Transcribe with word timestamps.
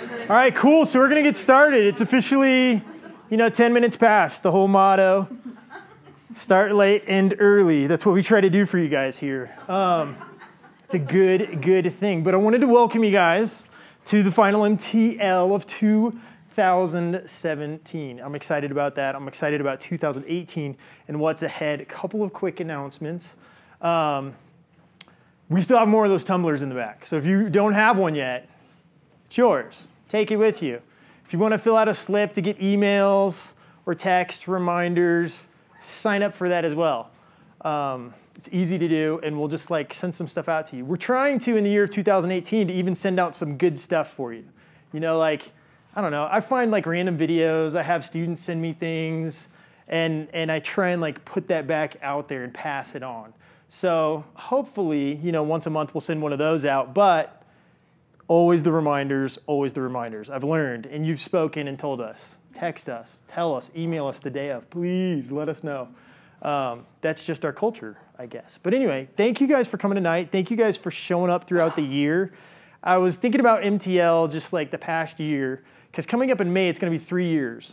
All 0.00 0.06
right, 0.28 0.54
cool. 0.54 0.86
So 0.86 0.98
we're 0.98 1.08
going 1.08 1.22
to 1.22 1.28
get 1.28 1.36
started. 1.36 1.84
It's 1.84 2.00
officially, 2.00 2.82
you 3.30 3.36
know, 3.36 3.50
10 3.50 3.72
minutes 3.72 3.96
past 3.96 4.42
the 4.42 4.50
whole 4.50 4.66
motto 4.68 5.28
start 6.34 6.74
late, 6.74 7.04
end 7.06 7.36
early. 7.40 7.86
That's 7.88 8.06
what 8.06 8.14
we 8.14 8.22
try 8.22 8.40
to 8.40 8.50
do 8.50 8.64
for 8.64 8.78
you 8.78 8.88
guys 8.88 9.18
here. 9.18 9.50
Um, 9.66 10.16
it's 10.84 10.94
a 10.94 10.98
good, 10.98 11.60
good 11.62 11.92
thing. 11.92 12.22
But 12.22 12.34
I 12.34 12.36
wanted 12.36 12.60
to 12.60 12.68
welcome 12.68 13.02
you 13.02 13.10
guys 13.10 13.66
to 14.06 14.22
the 14.22 14.30
final 14.30 14.62
MTL 14.62 15.52
of 15.54 15.66
2017. 15.66 18.20
I'm 18.20 18.34
excited 18.36 18.70
about 18.70 18.94
that. 18.94 19.16
I'm 19.16 19.26
excited 19.26 19.60
about 19.60 19.80
2018 19.80 20.76
and 21.08 21.20
what's 21.20 21.42
ahead. 21.42 21.80
A 21.80 21.84
couple 21.84 22.22
of 22.22 22.32
quick 22.32 22.60
announcements. 22.60 23.34
Um, 23.80 24.36
we 25.48 25.62
still 25.62 25.78
have 25.78 25.88
more 25.88 26.04
of 26.04 26.10
those 26.10 26.24
tumblers 26.24 26.62
in 26.62 26.68
the 26.68 26.74
back. 26.74 27.04
So 27.04 27.16
if 27.16 27.24
you 27.24 27.48
don't 27.48 27.72
have 27.72 27.98
one 27.98 28.14
yet, 28.14 28.48
it's 29.28 29.36
yours. 29.36 29.88
Take 30.08 30.30
it 30.30 30.36
with 30.36 30.62
you. 30.62 30.80
If 31.26 31.34
you 31.34 31.38
want 31.38 31.52
to 31.52 31.58
fill 31.58 31.76
out 31.76 31.86
a 31.86 31.94
slip 31.94 32.32
to 32.32 32.40
get 32.40 32.58
emails 32.58 33.52
or 33.84 33.94
text 33.94 34.48
reminders, 34.48 35.48
sign 35.80 36.22
up 36.22 36.34
for 36.34 36.48
that 36.48 36.64
as 36.64 36.74
well. 36.74 37.10
Um, 37.60 38.14
it's 38.36 38.48
easy 38.52 38.78
to 38.78 38.88
do, 38.88 39.20
and 39.22 39.38
we'll 39.38 39.48
just 39.48 39.70
like 39.70 39.92
send 39.92 40.14
some 40.14 40.26
stuff 40.26 40.48
out 40.48 40.66
to 40.68 40.76
you. 40.76 40.84
We're 40.86 40.96
trying 40.96 41.38
to 41.40 41.56
in 41.56 41.64
the 41.64 41.68
year 41.68 41.84
of 41.84 41.90
2018 41.90 42.68
to 42.68 42.72
even 42.72 42.94
send 42.94 43.20
out 43.20 43.36
some 43.36 43.58
good 43.58 43.78
stuff 43.78 44.14
for 44.14 44.32
you. 44.32 44.44
You 44.94 45.00
know, 45.00 45.18
like 45.18 45.52
I 45.94 46.00
don't 46.00 46.12
know. 46.12 46.26
I 46.30 46.40
find 46.40 46.70
like 46.70 46.86
random 46.86 47.18
videos. 47.18 47.74
I 47.74 47.82
have 47.82 48.06
students 48.06 48.40
send 48.40 48.62
me 48.62 48.72
things, 48.72 49.48
and 49.88 50.28
and 50.32 50.50
I 50.50 50.60
try 50.60 50.90
and 50.90 51.02
like 51.02 51.22
put 51.26 51.48
that 51.48 51.66
back 51.66 51.98
out 52.00 52.28
there 52.28 52.44
and 52.44 52.54
pass 52.54 52.94
it 52.94 53.02
on. 53.02 53.34
So 53.68 54.24
hopefully, 54.32 55.16
you 55.16 55.32
know, 55.32 55.42
once 55.42 55.66
a 55.66 55.70
month 55.70 55.92
we'll 55.92 56.00
send 56.00 56.22
one 56.22 56.32
of 56.32 56.38
those 56.38 56.64
out. 56.64 56.94
But 56.94 57.37
always 58.28 58.62
the 58.62 58.70
reminders, 58.70 59.38
always 59.46 59.72
the 59.72 59.80
reminders. 59.80 60.30
I've 60.30 60.44
learned, 60.44 60.86
and 60.86 61.06
you've 61.06 61.20
spoken 61.20 61.66
and 61.66 61.78
told 61.78 62.00
us. 62.00 62.36
Text 62.54 62.88
us, 62.88 63.20
tell 63.28 63.54
us, 63.54 63.70
email 63.76 64.06
us 64.06 64.20
the 64.20 64.30
day 64.30 64.50
of. 64.50 64.68
Please 64.70 65.30
let 65.30 65.48
us 65.48 65.64
know. 65.64 65.88
Um, 66.42 66.86
that's 67.00 67.24
just 67.24 67.44
our 67.44 67.52
culture, 67.52 67.96
I 68.18 68.26
guess. 68.26 68.58
But 68.62 68.74
anyway, 68.74 69.08
thank 69.16 69.40
you 69.40 69.46
guys 69.46 69.66
for 69.66 69.78
coming 69.78 69.96
tonight. 69.96 70.30
Thank 70.30 70.50
you 70.50 70.56
guys 70.56 70.76
for 70.76 70.90
showing 70.90 71.30
up 71.30 71.48
throughout 71.48 71.74
the 71.74 71.82
year. 71.82 72.32
I 72.82 72.96
was 72.98 73.16
thinking 73.16 73.40
about 73.40 73.62
MTL 73.62 74.30
just 74.30 74.52
like 74.52 74.70
the 74.70 74.78
past 74.78 75.18
year, 75.18 75.64
because 75.90 76.06
coming 76.06 76.30
up 76.30 76.40
in 76.40 76.52
May, 76.52 76.68
it's 76.68 76.78
going 76.78 76.92
to 76.92 76.98
be 76.98 77.04
three 77.04 77.28
years 77.28 77.72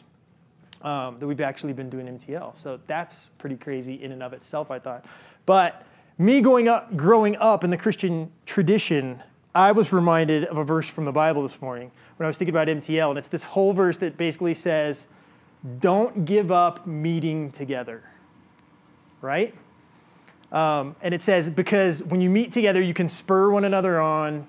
um, 0.82 1.20
that 1.20 1.28
we've 1.28 1.42
actually 1.42 1.74
been 1.74 1.90
doing 1.90 2.08
MTL. 2.08 2.58
So 2.58 2.80
that's 2.88 3.30
pretty 3.38 3.58
crazy 3.58 4.02
in 4.02 4.12
and 4.12 4.24
of 4.24 4.34
itself, 4.34 4.72
I 4.72 4.80
thought. 4.80 5.06
But 5.46 5.86
me 6.18 6.42
going 6.42 6.68
up, 6.68 6.96
growing 6.96 7.36
up 7.38 7.64
in 7.64 7.70
the 7.70 7.78
Christian 7.78 8.32
tradition, 8.46 9.22
I 9.56 9.72
was 9.72 9.94
reminded 9.94 10.44
of 10.46 10.58
a 10.58 10.66
verse 10.66 10.86
from 10.86 11.06
the 11.06 11.14
Bible 11.14 11.42
this 11.42 11.62
morning 11.62 11.90
when 12.18 12.26
I 12.26 12.28
was 12.28 12.38
thinking 12.38 12.54
about 12.54 12.68
MTL, 12.68 13.10
and 13.12 13.18
it's 13.18 13.30
this 13.30 13.46
whole 13.46 13.72
verse 13.72 13.98
that 14.00 14.18
basically 14.18 14.54
says, 14.54 15.08
Don't 15.80 16.26
give 16.26 16.52
up 16.52 16.86
meeting 16.86 17.50
together, 17.52 18.04
right? 19.22 19.56
Um, 20.52 20.94
and 21.02 21.14
it 21.14 21.22
says, 21.22 21.50
Because 21.50 22.04
when 22.04 22.20
you 22.20 22.30
meet 22.30 22.52
together, 22.52 22.82
you 22.82 22.94
can 22.94 23.08
spur 23.08 23.50
one 23.50 23.64
another 23.64 24.02
on 24.02 24.46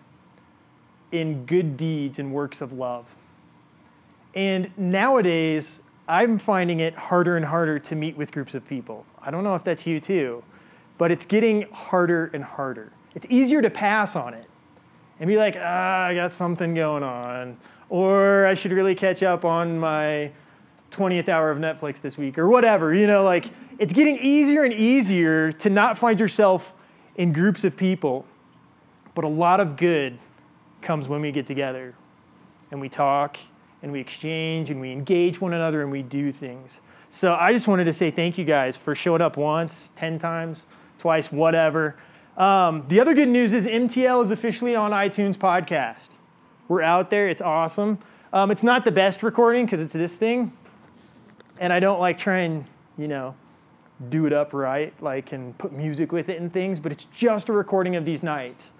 in 1.12 1.46
good 1.46 1.76
deeds 1.76 2.18
and 2.18 2.32
works 2.32 2.60
of 2.60 2.72
love. 2.72 3.06
And 4.34 4.76
nowadays, 4.76 5.80
I'm 6.08 6.36
finding 6.36 6.80
it 6.80 6.94
harder 6.96 7.36
and 7.36 7.46
harder 7.46 7.78
to 7.78 7.94
meet 7.94 8.16
with 8.16 8.32
groups 8.32 8.54
of 8.54 8.66
people. 8.66 9.06
I 9.22 9.30
don't 9.30 9.44
know 9.44 9.54
if 9.54 9.62
that's 9.62 9.86
you 9.86 10.00
too, 10.00 10.42
but 10.98 11.12
it's 11.12 11.24
getting 11.24 11.62
harder 11.70 12.28
and 12.34 12.42
harder. 12.42 12.92
It's 13.14 13.26
easier 13.30 13.62
to 13.62 13.70
pass 13.70 14.16
on 14.16 14.34
it 14.34 14.46
and 15.20 15.28
be 15.28 15.36
like, 15.36 15.56
ah, 15.58 16.06
I 16.06 16.14
got 16.14 16.32
something 16.32 16.74
going 16.74 17.02
on, 17.02 17.56
or 17.88 18.46
I 18.46 18.54
should 18.54 18.72
really 18.72 18.94
catch 18.94 19.22
up 19.22 19.44
on 19.44 19.78
my 19.78 20.30
20th 20.90 21.28
hour 21.28 21.50
of 21.50 21.58
Netflix 21.58 22.00
this 22.00 22.16
week, 22.18 22.38
or 22.38 22.48
whatever. 22.48 22.94
You 22.94 23.06
know, 23.06 23.22
like 23.22 23.50
it's 23.78 23.92
getting 23.92 24.18
easier 24.18 24.64
and 24.64 24.72
easier 24.72 25.52
to 25.52 25.70
not 25.70 25.98
find 25.98 26.18
yourself 26.18 26.72
in 27.16 27.32
groups 27.32 27.64
of 27.64 27.76
people, 27.76 28.24
but 29.14 29.24
a 29.24 29.28
lot 29.28 29.60
of 29.60 29.76
good 29.76 30.18
comes 30.82 31.08
when 31.08 31.20
we 31.20 31.32
get 31.32 31.46
together 31.46 31.94
and 32.70 32.80
we 32.80 32.88
talk 32.88 33.38
and 33.82 33.92
we 33.92 34.00
exchange 34.00 34.70
and 34.70 34.80
we 34.80 34.92
engage 34.92 35.40
one 35.40 35.52
another 35.52 35.82
and 35.82 35.90
we 35.90 36.02
do 36.02 36.32
things. 36.32 36.80
So 37.10 37.34
I 37.34 37.52
just 37.52 37.68
wanted 37.68 37.84
to 37.84 37.92
say 37.92 38.10
thank 38.10 38.36
you 38.36 38.44
guys 38.44 38.76
for 38.76 38.94
showing 38.94 39.22
up 39.22 39.36
once, 39.36 39.90
10 39.96 40.18
times, 40.18 40.66
twice, 40.98 41.30
whatever. 41.30 41.96
Um, 42.36 42.84
the 42.88 43.00
other 43.00 43.14
good 43.14 43.28
news 43.28 43.54
is 43.54 43.66
MTL 43.66 44.22
is 44.22 44.30
officially 44.30 44.74
on 44.76 44.90
iTunes 44.90 45.36
podcast. 45.36 46.10
We're 46.68 46.82
out 46.82 47.08
there. 47.08 47.28
It's 47.28 47.40
awesome. 47.40 47.98
Um, 48.32 48.50
it's 48.50 48.62
not 48.62 48.84
the 48.84 48.92
best 48.92 49.22
recording 49.22 49.64
because 49.64 49.80
it's 49.80 49.94
this 49.94 50.16
thing, 50.16 50.52
and 51.58 51.72
I 51.72 51.80
don't 51.80 51.98
like 51.98 52.18
try 52.18 52.40
and 52.40 52.66
you 52.98 53.08
know 53.08 53.34
do 54.10 54.26
it 54.26 54.32
up 54.34 54.52
right, 54.52 54.92
like 55.00 55.32
and 55.32 55.56
put 55.56 55.72
music 55.72 56.12
with 56.12 56.28
it 56.28 56.40
and 56.40 56.52
things. 56.52 56.78
But 56.78 56.92
it's 56.92 57.04
just 57.04 57.48
a 57.48 57.52
recording 57.52 57.96
of 57.96 58.04
these 58.04 58.22
nights. 58.22 58.72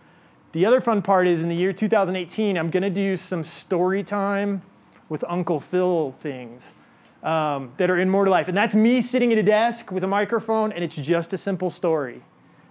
The 0.53 0.67
other 0.67 0.81
fun 0.81 1.01
part 1.01 1.27
is 1.27 1.43
in 1.43 1.49
the 1.49 1.55
year 1.57 1.73
2018, 1.73 2.59
I'm 2.59 2.71
gonna 2.71 2.91
do 2.91 3.17
some 3.17 3.43
story 3.43 4.03
time 4.03 4.61
with 5.09 5.25
Uncle 5.29 5.61
Phil 5.61 6.13
things 6.21 6.75
um, 7.23 7.73
that 7.79 7.89
are 7.89 7.99
in 7.99 8.11
more 8.11 8.27
to 8.27 8.31
life, 8.31 8.49
and 8.49 8.57
that's 8.57 8.75
me 8.75 9.01
sitting 9.01 9.33
at 9.33 9.39
a 9.39 9.43
desk 9.43 9.91
with 9.91 10.05
a 10.05 10.09
microphone, 10.09 10.73
and 10.73 10.85
it's 10.85 10.97
just 10.97 11.33
a 11.33 11.39
simple 11.39 11.71
story. 11.71 12.21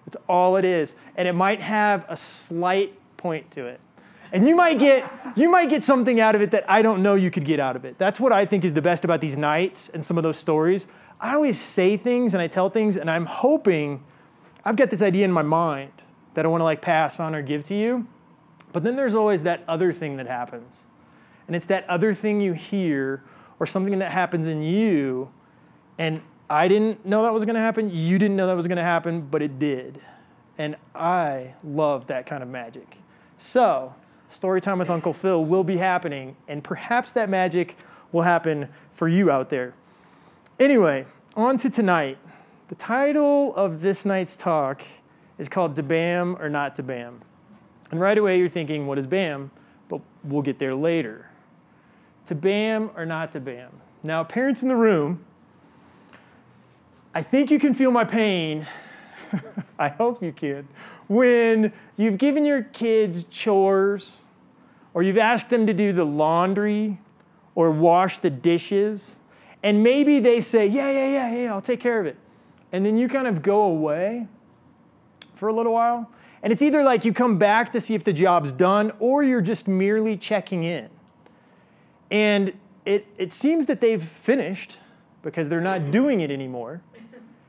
It's 0.08 0.18
all 0.28 0.58
it 0.58 0.66
is. 0.66 0.96
And 1.16 1.28
it 1.28 1.34
might 1.34 1.62
have 1.62 2.06
a 2.08 2.18
slight 2.18 2.94
point 3.18 3.50
to 3.52 3.66
it. 3.66 3.80
And 4.32 4.48
you 4.48 4.56
might 4.56 4.80
get 4.80 5.10
you 5.36 5.50
might 5.50 5.70
get 5.70 5.84
something 5.84 6.20
out 6.20 6.36
of 6.36 6.42
it 6.42 6.52
that 6.52 6.70
I 6.70 6.82
don't 6.82 7.02
know 7.02 7.16
you 7.16 7.32
could 7.32 7.46
get 7.46 7.60
out 7.60 7.76
of 7.76 7.86
it. 7.86 7.98
That's 7.98 8.20
what 8.20 8.32
I 8.32 8.46
think 8.46 8.66
is 8.66 8.74
the 8.74 8.82
best 8.82 9.06
about 9.06 9.22
these 9.22 9.38
nights 9.38 9.90
and 9.94 10.04
some 10.04 10.18
of 10.18 10.24
those 10.24 10.38
stories. 10.38 10.88
I 11.22 11.34
always 11.34 11.60
say 11.60 11.96
things 11.96 12.34
and 12.34 12.42
I 12.42 12.48
tell 12.48 12.70
things 12.70 12.98
and 12.98 13.10
I'm 13.10 13.26
hoping 13.26 14.04
I've 14.66 14.76
got 14.76 14.90
this 14.90 15.02
idea 15.02 15.26
in 15.26 15.32
my 15.32 15.42
mind 15.42 15.92
that 16.34 16.44
I 16.44 16.48
want 16.48 16.62
to 16.62 16.66
like 16.66 16.82
pass 16.82 17.20
on 17.20 17.34
or 17.34 17.42
give 17.42 17.64
to 17.66 17.76
you. 17.76 18.08
But 18.74 18.84
then 18.84 18.96
there's 18.96 19.16
always 19.16 19.44
that 19.44 19.64
other 19.68 19.94
thing 19.94 20.18
that 20.18 20.28
happens. 20.28 20.86
And 21.48 21.56
it's 21.56 21.68
that 21.68 21.88
other 21.90 22.14
thing 22.14 22.42
you 22.42 22.54
hear 22.54 23.24
or 23.60 23.66
something 23.66 23.98
that 24.00 24.12
happens 24.12 24.48
in 24.48 24.62
you 24.62 25.32
and 25.98 26.22
I 26.50 26.68
didn't 26.68 27.06
know 27.06 27.24
that 27.24 27.34
was 27.34 27.44
going 27.44 27.56
to 27.56 27.62
happen. 27.62 27.90
You 27.90 28.20
didn't 28.20 28.36
know 28.36 28.48
that 28.48 28.56
was 28.56 28.68
going 28.68 28.78
to 28.78 28.84
happen, 28.84 29.22
but 29.22 29.42
it 29.42 29.58
did. 29.58 30.00
And 30.58 30.76
I 30.94 31.54
love 31.64 32.08
that 32.08 32.26
kind 32.26 32.44
of 32.44 32.50
magic. 32.50 32.98
So, 33.38 33.94
story 34.30 34.62
time 34.62 34.80
with 34.80 34.90
Uncle 34.90 35.14
Phil 35.14 35.44
will 35.44 35.64
be 35.64 35.78
happening, 35.78 36.36
and 36.48 36.64
perhaps 36.64 37.12
that 37.14 37.30
magic 37.30 37.76
will 38.12 38.22
happen 38.22 38.70
for 38.94 39.08
you 39.08 39.32
out 39.32 39.50
there. 39.50 39.74
Anyway, 40.60 41.06
on 41.36 41.58
to 41.58 41.70
tonight. 41.70 42.18
The 42.70 42.76
title 42.76 43.54
of 43.56 43.82
this 43.82 44.06
night's 44.06 44.38
talk 44.38 44.82
is 45.38 45.50
called 45.50 45.76
To 45.76 45.84
Bam 45.84 46.38
or 46.40 46.50
Not 46.50 46.76
to 46.78 46.84
Bam. 46.84 47.22
And 47.92 48.00
right 48.00 48.18
away 48.18 48.40
you're 48.40 48.50
thinking, 48.50 48.88
what 48.88 48.98
is 48.98 49.06
BAM? 49.06 49.52
But 49.90 50.02
we'll 50.24 50.42
get 50.42 50.60
there 50.60 50.74
later. 50.74 51.30
To 52.28 52.36
BAM 52.36 52.90
or 52.96 53.06
not 53.06 53.32
to 53.34 53.40
BAM? 53.40 53.70
Now, 54.04 54.24
parents 54.24 54.64
in 54.64 54.70
the 54.70 54.76
room, 54.76 55.24
I 57.16 57.24
think 57.24 57.50
you 57.50 57.60
can 57.60 57.74
feel 57.74 57.92
my 57.92 58.04
pain. 58.04 58.68
I 59.80 59.88
hope 59.88 60.22
you 60.22 60.34
can. 60.34 60.68
When 61.08 61.72
you've 61.96 62.18
given 62.18 62.44
your 62.44 62.64
kids 62.64 63.24
chores, 63.30 64.24
or 64.94 65.02
you've 65.02 65.18
asked 65.18 65.50
them 65.50 65.66
to 65.66 65.74
do 65.74 65.94
the 65.94 66.04
laundry, 66.04 67.00
or 67.56 67.72
wash 67.72 68.18
the 68.18 68.30
dishes, 68.30 69.16
and 69.64 69.82
maybe 69.82 70.20
they 70.20 70.42
say, 70.42 70.68
Yeah, 70.68 70.92
yeah, 70.92 71.08
yeah, 71.08 71.36
yeah, 71.36 71.54
I'll 71.54 71.62
take 71.62 71.80
care 71.80 72.02
of 72.02 72.06
it. 72.06 72.18
And 72.74 72.86
then 72.86 72.98
you 72.98 73.08
kind 73.08 73.28
of 73.28 73.42
go 73.42 73.64
away 73.64 74.28
for 75.36 75.48
a 75.48 75.54
little 75.54 75.72
while. 75.72 76.12
And 76.44 76.52
it's 76.52 76.62
either 76.62 76.84
like 76.84 77.06
you 77.06 77.14
come 77.14 77.38
back 77.38 77.72
to 77.72 77.80
see 77.82 77.96
if 77.96 78.04
the 78.04 78.14
job's 78.14 78.52
done, 78.52 78.92
or 79.00 79.24
you're 79.24 79.42
just 79.42 79.70
merely 79.70 80.18
checking 80.18 80.66
in. 80.66 80.90
And 82.12 82.52
it, 82.86 83.08
it 83.18 83.32
seems 83.32 83.66
that 83.68 83.80
they've 83.80 84.04
finished 84.04 84.80
because 85.26 85.50
they're 85.50 85.60
not 85.60 85.92
doing 85.92 86.22
it 86.22 86.32
anymore. 86.32 86.82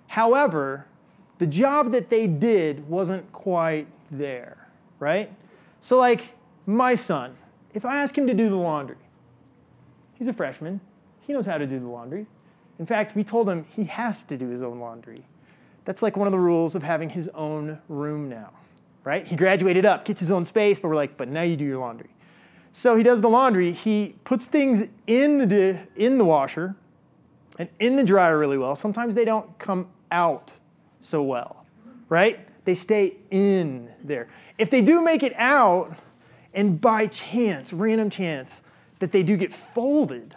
However, 0.09 0.87
the 1.39 1.47
job 1.47 1.93
that 1.93 2.09
they 2.09 2.27
did 2.27 2.89
wasn't 2.89 3.31
quite 3.33 3.87
there, 4.11 4.67
right? 4.99 5.31
So, 5.83 5.99
like 5.99 6.33
my 6.65 6.95
son, 6.95 7.37
if 7.75 7.85
I 7.85 7.99
ask 7.99 8.17
him 8.17 8.27
to 8.27 8.35
do 8.35 8.49
the 8.49 8.57
laundry, 8.57 8.97
he's 10.15 10.27
a 10.27 10.33
freshman, 10.33 10.81
he 11.21 11.35
knows 11.35 11.45
how 11.45 11.59
to 11.59 11.67
do 11.67 11.79
the 11.79 11.87
laundry. 11.87 12.27
In 12.79 12.87
fact, 12.87 13.15
we 13.15 13.23
told 13.23 13.49
him 13.49 13.67
he 13.69 13.85
has 13.85 14.25
to 14.25 14.39
do 14.39 14.49
his 14.49 14.63
own 14.63 14.81
laundry. 14.81 15.25
That's 15.85 16.03
like 16.03 16.17
one 16.17 16.27
of 16.27 16.33
the 16.33 16.39
rules 16.39 16.75
of 16.75 16.83
having 16.83 17.11
his 17.11 17.29
own 17.35 17.79
room 17.89 18.29
now, 18.29 18.51
right? 19.05 19.27
He 19.27 19.37
graduated 19.37 19.85
up, 19.85 20.07
gets 20.07 20.21
his 20.21 20.31
own 20.31 20.47
space, 20.47 20.79
but 20.79 20.89
we're 20.89 20.97
like, 20.97 21.17
but 21.19 21.29
now 21.29 21.43
you 21.43 21.57
do 21.57 21.65
your 21.65 21.79
laundry. 21.79 22.09
So 22.73 22.97
he 22.97 23.03
does 23.03 23.21
the 23.21 23.29
laundry. 23.29 23.73
He 23.73 24.15
puts 24.25 24.47
things 24.47 24.89
in 25.07 25.49
the, 25.49 25.79
in 25.97 26.17
the 26.17 26.25
washer 26.25 26.75
and 27.59 27.69
in 27.81 27.97
the 27.97 28.05
dryer 28.05 28.39
really 28.39 28.59
well. 28.59 28.77
Sometimes 28.77 29.15
they 29.15 29.25
don't 29.25 29.59
come 29.59 29.89
out 30.11 30.53
so 31.01 31.23
well, 31.23 31.65
right? 32.09 32.41
They 32.65 32.75
stay 32.75 33.17
in 33.31 33.91
there. 34.05 34.29
If 34.59 34.71
they 34.71 34.83
do 34.83 35.01
make 35.01 35.23
it 35.23 35.35
out 35.37 35.97
and 36.55 36.81
by 36.81 37.07
chance, 37.09 37.73
random 37.73 38.11
chance, 38.11 38.63
that 38.99 39.13
they 39.13 39.23
do 39.23 39.37
get 39.37 39.53
folded, 39.53 40.35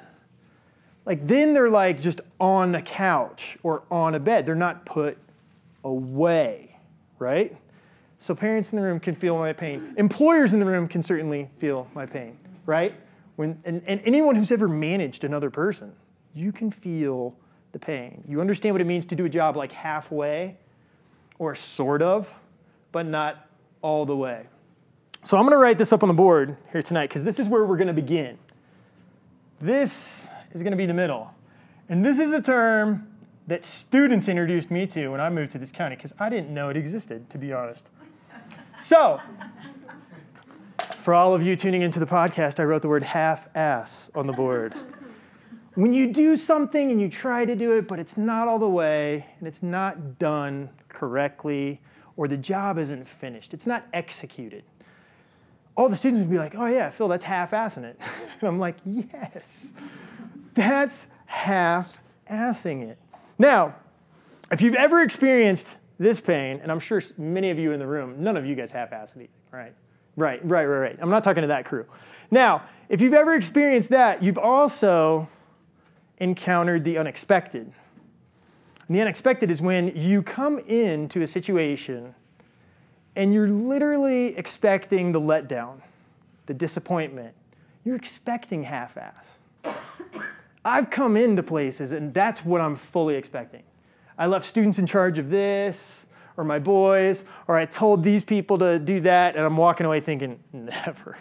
like 1.06 1.26
then 1.26 1.54
they're 1.54 1.70
like 1.70 2.02
just 2.02 2.22
on 2.40 2.76
a 2.76 2.82
couch 2.82 3.58
or 3.64 3.84
on 3.90 4.16
a 4.16 4.20
bed. 4.20 4.46
They're 4.46 4.56
not 4.56 4.86
put 4.86 5.18
away, 5.84 6.76
right? 7.18 7.56
So 8.20 8.36
parents 8.36 8.74
in 8.74 8.80
the 8.80 8.84
room 8.84 9.00
can 9.00 9.16
feel 9.16 9.38
my 9.38 9.54
pain. 9.54 9.94
Employers 9.98 10.54
in 10.54 10.60
the 10.60 10.66
room 10.66 10.88
can 10.88 11.02
certainly 11.02 11.50
feel 11.58 11.88
my 11.96 12.06
pain, 12.06 12.38
right? 12.66 12.94
When, 13.38 13.58
and, 13.64 13.82
and 13.88 14.02
anyone 14.04 14.36
who's 14.36 14.52
ever 14.52 14.68
managed 14.68 15.24
another 15.24 15.50
person, 15.50 15.94
you 16.34 16.52
can 16.52 16.72
feel 16.72 17.36
the 17.72 17.80
pain. 17.80 18.24
You 18.28 18.42
understand 18.42 18.74
what 18.74 18.82
it 18.82 18.88
means 18.88 19.06
to 19.08 19.16
do 19.16 19.26
a 19.26 19.30
job 19.30 19.56
like 19.56 19.72
halfway 19.72 20.58
or 21.38 21.56
sort 21.56 22.02
of, 22.02 22.34
but 22.92 23.06
not 23.06 23.48
all 23.82 24.06
the 24.06 24.16
way. 24.16 24.46
So 25.24 25.38
I'm 25.38 25.44
going 25.44 25.52
to 25.52 25.58
write 25.58 25.78
this 25.78 25.92
up 25.92 26.04
on 26.04 26.08
the 26.08 26.16
board 26.16 26.58
here 26.72 26.82
tonight 26.82 27.08
because 27.08 27.24
this 27.24 27.40
is 27.40 27.48
where 27.48 27.66
we're 27.66 27.78
going 27.78 27.88
to 27.88 27.94
begin. 27.94 28.38
This 29.60 30.30
is 30.54 30.64
going 30.64 30.72
to 30.72 30.78
be 30.78 30.86
the 30.86 30.94
middle. 30.94 31.34
And 31.90 32.06
this 32.06 32.20
is 32.20 32.32
a 32.32 32.42
term 32.42 33.08
that 33.48 33.66
students 33.66 34.28
introduced 34.28 34.72
me 34.72 34.86
to 34.88 35.10
when 35.10 35.20
I 35.20 35.30
moved 35.30 35.52
to 35.54 35.58
this 35.58 35.72
county 35.72 35.96
because 35.96 36.14
I 36.20 36.30
didn't 36.30 36.54
know 36.54 36.70
it 36.70 36.78
existed, 36.78 37.30
to 37.32 37.38
be 37.38 37.52
honest. 37.52 37.84
So, 38.78 39.20
for 41.00 41.14
all 41.14 41.34
of 41.34 41.44
you 41.44 41.56
tuning 41.56 41.82
into 41.82 42.00
the 42.00 42.06
podcast, 42.06 42.60
I 42.60 42.64
wrote 42.64 42.82
the 42.82 42.88
word 42.88 43.04
half 43.04 43.48
ass 43.56 44.10
on 44.16 44.28
the 44.28 44.34
board. 44.34 44.74
When 45.76 45.94
you 45.94 46.12
do 46.12 46.36
something 46.36 46.92
and 46.92 47.00
you 47.00 47.10
try 47.10 47.46
to 47.46 47.56
do 47.56 47.78
it, 47.78 47.88
but 47.88 48.00
it's 48.00 48.18
not 48.18 48.48
all 48.48 48.60
the 48.60 48.70
way 48.70 49.26
and 49.40 49.48
it's 49.48 49.64
not 49.64 50.20
done 50.20 50.70
correctly, 50.88 51.82
or 52.18 52.28
the 52.28 52.38
job 52.38 52.78
isn't 52.78 53.08
finished, 53.08 53.54
it's 53.54 53.68
not 53.68 53.86
executed, 53.94 54.64
all 55.78 55.88
the 55.88 55.96
students 55.96 56.22
would 56.22 56.30
be 56.30 56.38
like, 56.38 56.56
oh, 56.56 56.66
yeah, 56.66 56.90
Phil, 56.90 57.08
that's 57.08 57.24
half 57.24 57.52
assing 57.52 57.84
it. 57.84 58.00
and 58.42 58.48
I'm 58.50 58.60
like, 58.60 58.76
yes, 58.86 59.72
that's 60.54 61.06
half 61.26 61.98
assing 62.30 62.90
it. 62.90 62.98
Now, 63.38 63.76
if 64.52 64.62
you've 64.62 64.76
ever 64.76 65.02
experienced 65.04 65.78
this 65.98 66.20
pain, 66.20 66.60
and 66.62 66.72
I'm 66.72 66.80
sure 66.80 67.02
many 67.18 67.50
of 67.50 67.60
you 67.60 67.72
in 67.72 67.80
the 67.80 67.88
room, 67.88 68.22
none 68.22 68.36
of 68.36 68.46
you 68.46 68.56
guys 68.56 68.72
half-ass 68.72 69.14
anything, 69.16 69.34
right? 69.52 69.74
Right, 70.18 70.44
right, 70.46 70.66
right, 70.66 70.80
right. 70.80 71.00
I'm 71.02 71.10
not 71.10 71.24
talking 71.24 71.42
to 71.42 71.48
that 71.48 71.66
crew. 71.66 71.86
Now, 72.32 72.64
if 72.90 73.00
you've 73.00 73.14
ever 73.14 73.36
experienced 73.36 73.90
that, 73.90 74.22
you've 74.22 74.38
also 74.38 75.30
encountered 76.20 76.84
the 76.84 76.98
unexpected. 76.98 77.72
And 78.88 78.96
the 78.96 79.02
unexpected 79.02 79.52
is 79.52 79.62
when 79.62 79.96
you 79.96 80.22
come 80.24 80.60
into 80.60 81.22
a 81.22 81.28
situation 81.28 82.14
and 83.16 83.34
you're 83.34 83.50
literally 83.50 84.38
expecting 84.38 85.12
the 85.12 85.22
letdown, 85.22 85.82
the 86.46 86.54
disappointment. 86.54 87.34
You're 87.86 87.96
expecting 87.96 88.64
half-ass. 88.64 89.40
I've 90.66 90.90
come 90.90 91.18
into 91.18 91.44
places 91.44 91.92
and 91.92 92.14
that's 92.14 92.44
what 92.44 92.62
I'm 92.62 92.76
fully 92.76 93.16
expecting. 93.16 93.64
I 94.18 94.26
left 94.26 94.46
students 94.46 94.80
in 94.80 94.86
charge 94.86 95.18
of 95.18 95.30
this, 95.30 96.06
or 96.40 96.46
my 96.46 96.58
boys, 96.58 97.26
or 97.48 97.58
I 97.58 97.66
told 97.66 98.02
these 98.02 98.24
people 98.24 98.58
to 98.60 98.80
do 98.80 99.02
that, 99.02 99.36
and 99.36 99.46
I'm 99.46 99.58
walking 99.58 99.86
away 99.86 100.00
thinking, 100.00 100.40
never. 100.54 101.18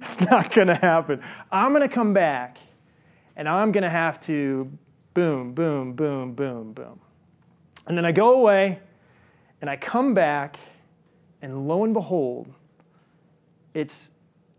It's 0.00 0.20
not 0.20 0.50
gonna 0.50 0.74
happen. 0.74 1.22
I'm 1.52 1.72
gonna 1.72 1.88
come 1.88 2.14
back, 2.14 2.56
and 3.36 3.48
I'm 3.48 3.72
gonna 3.72 3.90
have 3.90 4.20
to 4.20 4.70
boom, 5.14 5.52
boom, 5.52 5.92
boom, 5.94 6.34
boom, 6.34 6.72
boom. 6.72 7.00
And 7.86 7.96
then 7.96 8.04
I 8.04 8.12
go 8.12 8.34
away, 8.34 8.78
and 9.60 9.68
I 9.68 9.76
come 9.76 10.14
back, 10.14 10.56
and 11.42 11.66
lo 11.66 11.84
and 11.84 11.92
behold, 11.92 12.52
it's 13.74 14.10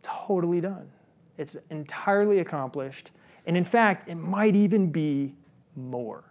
totally 0.01 0.61
done. 0.61 0.89
It's 1.37 1.57
entirely 1.69 2.39
accomplished. 2.39 3.11
And 3.45 3.57
in 3.57 3.65
fact, 3.65 4.09
it 4.09 4.15
might 4.15 4.55
even 4.55 4.91
be 4.91 5.33
more 5.75 6.23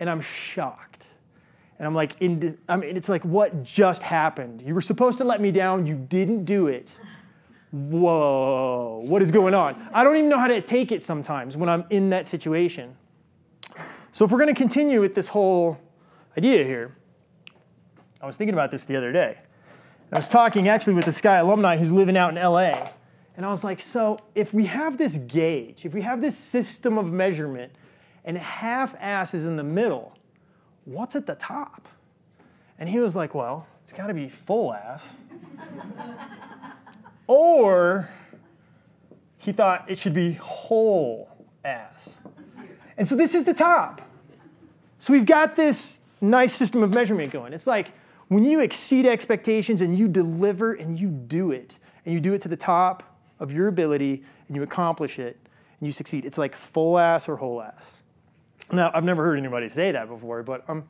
and 0.00 0.10
I'm 0.10 0.20
shocked. 0.20 1.06
And 1.78 1.86
I'm 1.86 1.94
like, 1.94 2.20
in, 2.20 2.58
I 2.68 2.76
mean, 2.76 2.96
it's 2.96 3.08
like, 3.08 3.24
what 3.24 3.64
just 3.64 4.02
happened? 4.02 4.62
You 4.62 4.74
were 4.74 4.80
supposed 4.80 5.18
to 5.18 5.24
let 5.24 5.40
me 5.40 5.50
down, 5.50 5.86
you 5.86 5.94
didn't 5.94 6.44
do 6.44 6.68
it. 6.68 6.90
Whoa, 7.74 9.02
what 9.04 9.20
is 9.20 9.32
going 9.32 9.52
on? 9.52 9.88
I 9.92 10.04
don't 10.04 10.16
even 10.16 10.30
know 10.30 10.38
how 10.38 10.46
to 10.46 10.60
take 10.60 10.92
it 10.92 11.02
sometimes 11.02 11.56
when 11.56 11.68
I'm 11.68 11.84
in 11.90 12.10
that 12.10 12.28
situation. 12.28 12.96
So, 14.12 14.24
if 14.24 14.30
we're 14.30 14.38
going 14.38 14.54
to 14.54 14.58
continue 14.58 15.00
with 15.00 15.16
this 15.16 15.26
whole 15.26 15.76
idea 16.38 16.62
here, 16.62 16.94
I 18.20 18.26
was 18.26 18.36
thinking 18.36 18.54
about 18.54 18.70
this 18.70 18.84
the 18.84 18.94
other 18.94 19.10
day. 19.10 19.38
I 20.12 20.16
was 20.16 20.28
talking 20.28 20.68
actually 20.68 20.94
with 20.94 21.04
this 21.04 21.20
guy 21.20 21.38
alumni 21.38 21.76
who's 21.76 21.90
living 21.90 22.16
out 22.16 22.36
in 22.36 22.40
LA. 22.40 22.90
And 23.36 23.44
I 23.44 23.50
was 23.50 23.64
like, 23.64 23.80
so 23.80 24.18
if 24.36 24.54
we 24.54 24.66
have 24.66 24.96
this 24.96 25.16
gauge, 25.16 25.84
if 25.84 25.92
we 25.92 26.02
have 26.02 26.20
this 26.20 26.38
system 26.38 26.96
of 26.96 27.10
measurement 27.10 27.72
and 28.24 28.38
half 28.38 28.94
ass 29.00 29.34
is 29.34 29.44
in 29.46 29.56
the 29.56 29.64
middle. 29.64 30.16
What's 30.84 31.16
at 31.16 31.26
the 31.26 31.34
top? 31.34 31.88
And 32.78 32.88
he 32.88 33.00
was 33.00 33.16
like, 33.16 33.34
Well, 33.34 33.66
it's 33.82 33.92
got 33.92 34.06
to 34.06 34.14
be 34.14 34.28
full 34.28 34.72
ass. 34.72 35.14
Or 37.26 38.08
he 39.38 39.52
thought 39.52 39.90
it 39.90 39.98
should 39.98 40.14
be 40.14 40.32
whole 40.32 41.28
ass. 41.64 42.14
And 42.96 43.08
so 43.08 43.16
this 43.16 43.34
is 43.34 43.44
the 43.44 43.54
top. 43.54 44.00
So 44.98 45.12
we've 45.12 45.26
got 45.26 45.56
this 45.56 46.00
nice 46.20 46.54
system 46.54 46.82
of 46.82 46.94
measurement 46.94 47.32
going. 47.32 47.52
It's 47.52 47.66
like 47.66 47.92
when 48.28 48.44
you 48.44 48.60
exceed 48.60 49.06
expectations 49.06 49.80
and 49.80 49.98
you 49.98 50.08
deliver 50.08 50.74
and 50.74 50.98
you 50.98 51.08
do 51.08 51.50
it, 51.50 51.76
and 52.04 52.14
you 52.14 52.20
do 52.20 52.34
it 52.34 52.42
to 52.42 52.48
the 52.48 52.56
top 52.56 53.02
of 53.40 53.52
your 53.52 53.68
ability 53.68 54.22
and 54.48 54.56
you 54.56 54.62
accomplish 54.62 55.18
it 55.18 55.38
and 55.80 55.86
you 55.86 55.92
succeed, 55.92 56.24
it's 56.24 56.38
like 56.38 56.54
full 56.54 56.98
ass 56.98 57.28
or 57.28 57.36
whole 57.36 57.60
ass. 57.60 57.84
Now, 58.72 58.90
I've 58.94 59.04
never 59.04 59.22
heard 59.24 59.38
anybody 59.38 59.68
say 59.68 59.92
that 59.92 60.08
before, 60.08 60.42
but 60.42 60.68
um, 60.68 60.84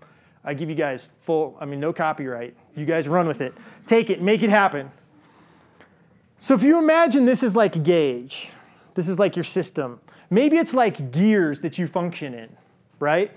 I 0.45 0.55
give 0.55 0.69
you 0.69 0.75
guys 0.75 1.09
full, 1.23 1.57
I 1.61 1.65
mean, 1.65 1.81
no 1.81 1.93
copyright. 1.93 2.55
You 2.77 2.85
guys 2.85 3.09
run 3.09 3.27
with 3.27 3.41
it. 3.41 3.55
Take 3.87 4.11
it, 4.11 4.23
make 4.23 4.43
it 4.43 4.51
happen. 4.51 4.91
So 6.39 6.55
if 6.55 6.63
you 6.63 6.79
imagine 6.79 7.25
this 7.25 7.43
is 7.43 7.55
like 7.55 7.77
a 7.77 7.79
gauge, 7.79 8.51
this 8.95 9.09
is 9.09 9.19
like 9.19 9.37
your 9.37 9.45
system. 9.45 10.01
Maybe 10.31 10.57
it's 10.57 10.75
like 10.75 11.11
gears 11.11 11.61
that 11.61 11.79
you 11.79 11.87
function 11.87 12.35
in, 12.35 12.55
right? 12.99 13.31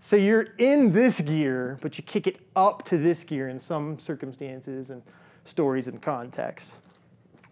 So 0.00 0.16
you're 0.16 0.48
in 0.58 0.92
this 0.92 1.20
gear, 1.20 1.78
but 1.80 1.96
you 1.96 2.04
kick 2.04 2.26
it 2.26 2.40
up 2.56 2.84
to 2.86 2.98
this 2.98 3.22
gear 3.24 3.48
in 3.48 3.60
some 3.60 3.98
circumstances 3.98 4.90
and 4.90 5.02
stories 5.44 5.86
and 5.86 6.00
contexts. 6.02 6.76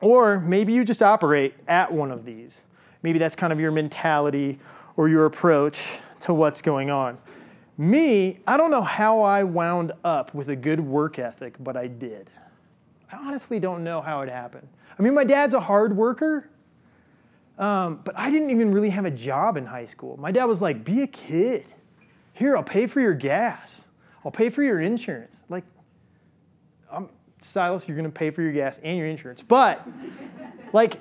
Or 0.01 0.41
maybe 0.41 0.73
you 0.73 0.85
just 0.85 1.03
operate 1.03 1.55
at 1.69 1.91
one 1.91 2.11
of 2.11 2.25
these. 2.25 2.63
Maybe 3.03 3.19
that's 3.19 3.37
kind 3.37 3.53
of 3.53 3.61
your 3.61 3.71
mentality 3.71 4.59
or 4.97 5.09
your 5.09 5.27
approach 5.27 6.01
to 6.23 6.35
what's 6.35 6.61
going 6.61 6.91
on. 6.91 7.19
Me, 7.79 8.41
I 8.47 8.57
don't 8.57 8.71
know 8.71 8.83
how 8.83 9.23
I 9.23 9.43
wound 9.43 9.93
up 10.05 10.35
with 10.35 10.51
a 10.51 10.57
good 10.57 10.81
work 10.81 11.19
ethic, 11.19 11.55
but 11.61 11.77
I 11.77 11.87
did. 11.87 12.31
I 13.13 13.17
honestly 13.17 13.59
don't 13.59 13.83
know 13.83 14.01
how 14.01 14.21
it 14.21 14.29
happened. 14.29 14.69
I 15.01 15.03
mean, 15.03 15.15
my 15.15 15.25
dad's 15.25 15.55
a 15.55 15.61
hard 15.61 15.97
worker, 15.97 16.51
um, 17.59 18.03
but 18.05 18.15
I 18.19 18.29
didn't 18.29 18.51
even 18.51 18.71
really 18.71 18.91
have 18.91 19.07
a 19.07 19.11
job 19.11 19.57
in 19.57 19.65
high 19.65 19.87
school. 19.87 20.19
My 20.19 20.31
dad 20.31 20.45
was 20.45 20.61
like, 20.61 20.85
be 20.85 21.01
a 21.01 21.07
kid. 21.07 21.65
Here, 22.35 22.55
I'll 22.55 22.63
pay 22.63 22.87
for 22.87 23.01
your 23.01 23.15
gas. 23.15 23.85
I'll 24.27 24.31
pay 24.31 24.51
for 24.51 24.63
your 24.63 24.83
insurance. 24.83 25.37
Like, 25.49 25.65
I'm, 26.93 27.09
Silas, 27.41 27.89
you're 27.89 27.97
to 28.03 28.11
pay 28.11 28.31
for 28.31 28.43
your 28.43 28.53
gas 28.53 28.79
and 28.85 28.99
your 28.99 29.07
insurance. 29.07 29.41
But, 29.41 29.89
like, 30.75 30.99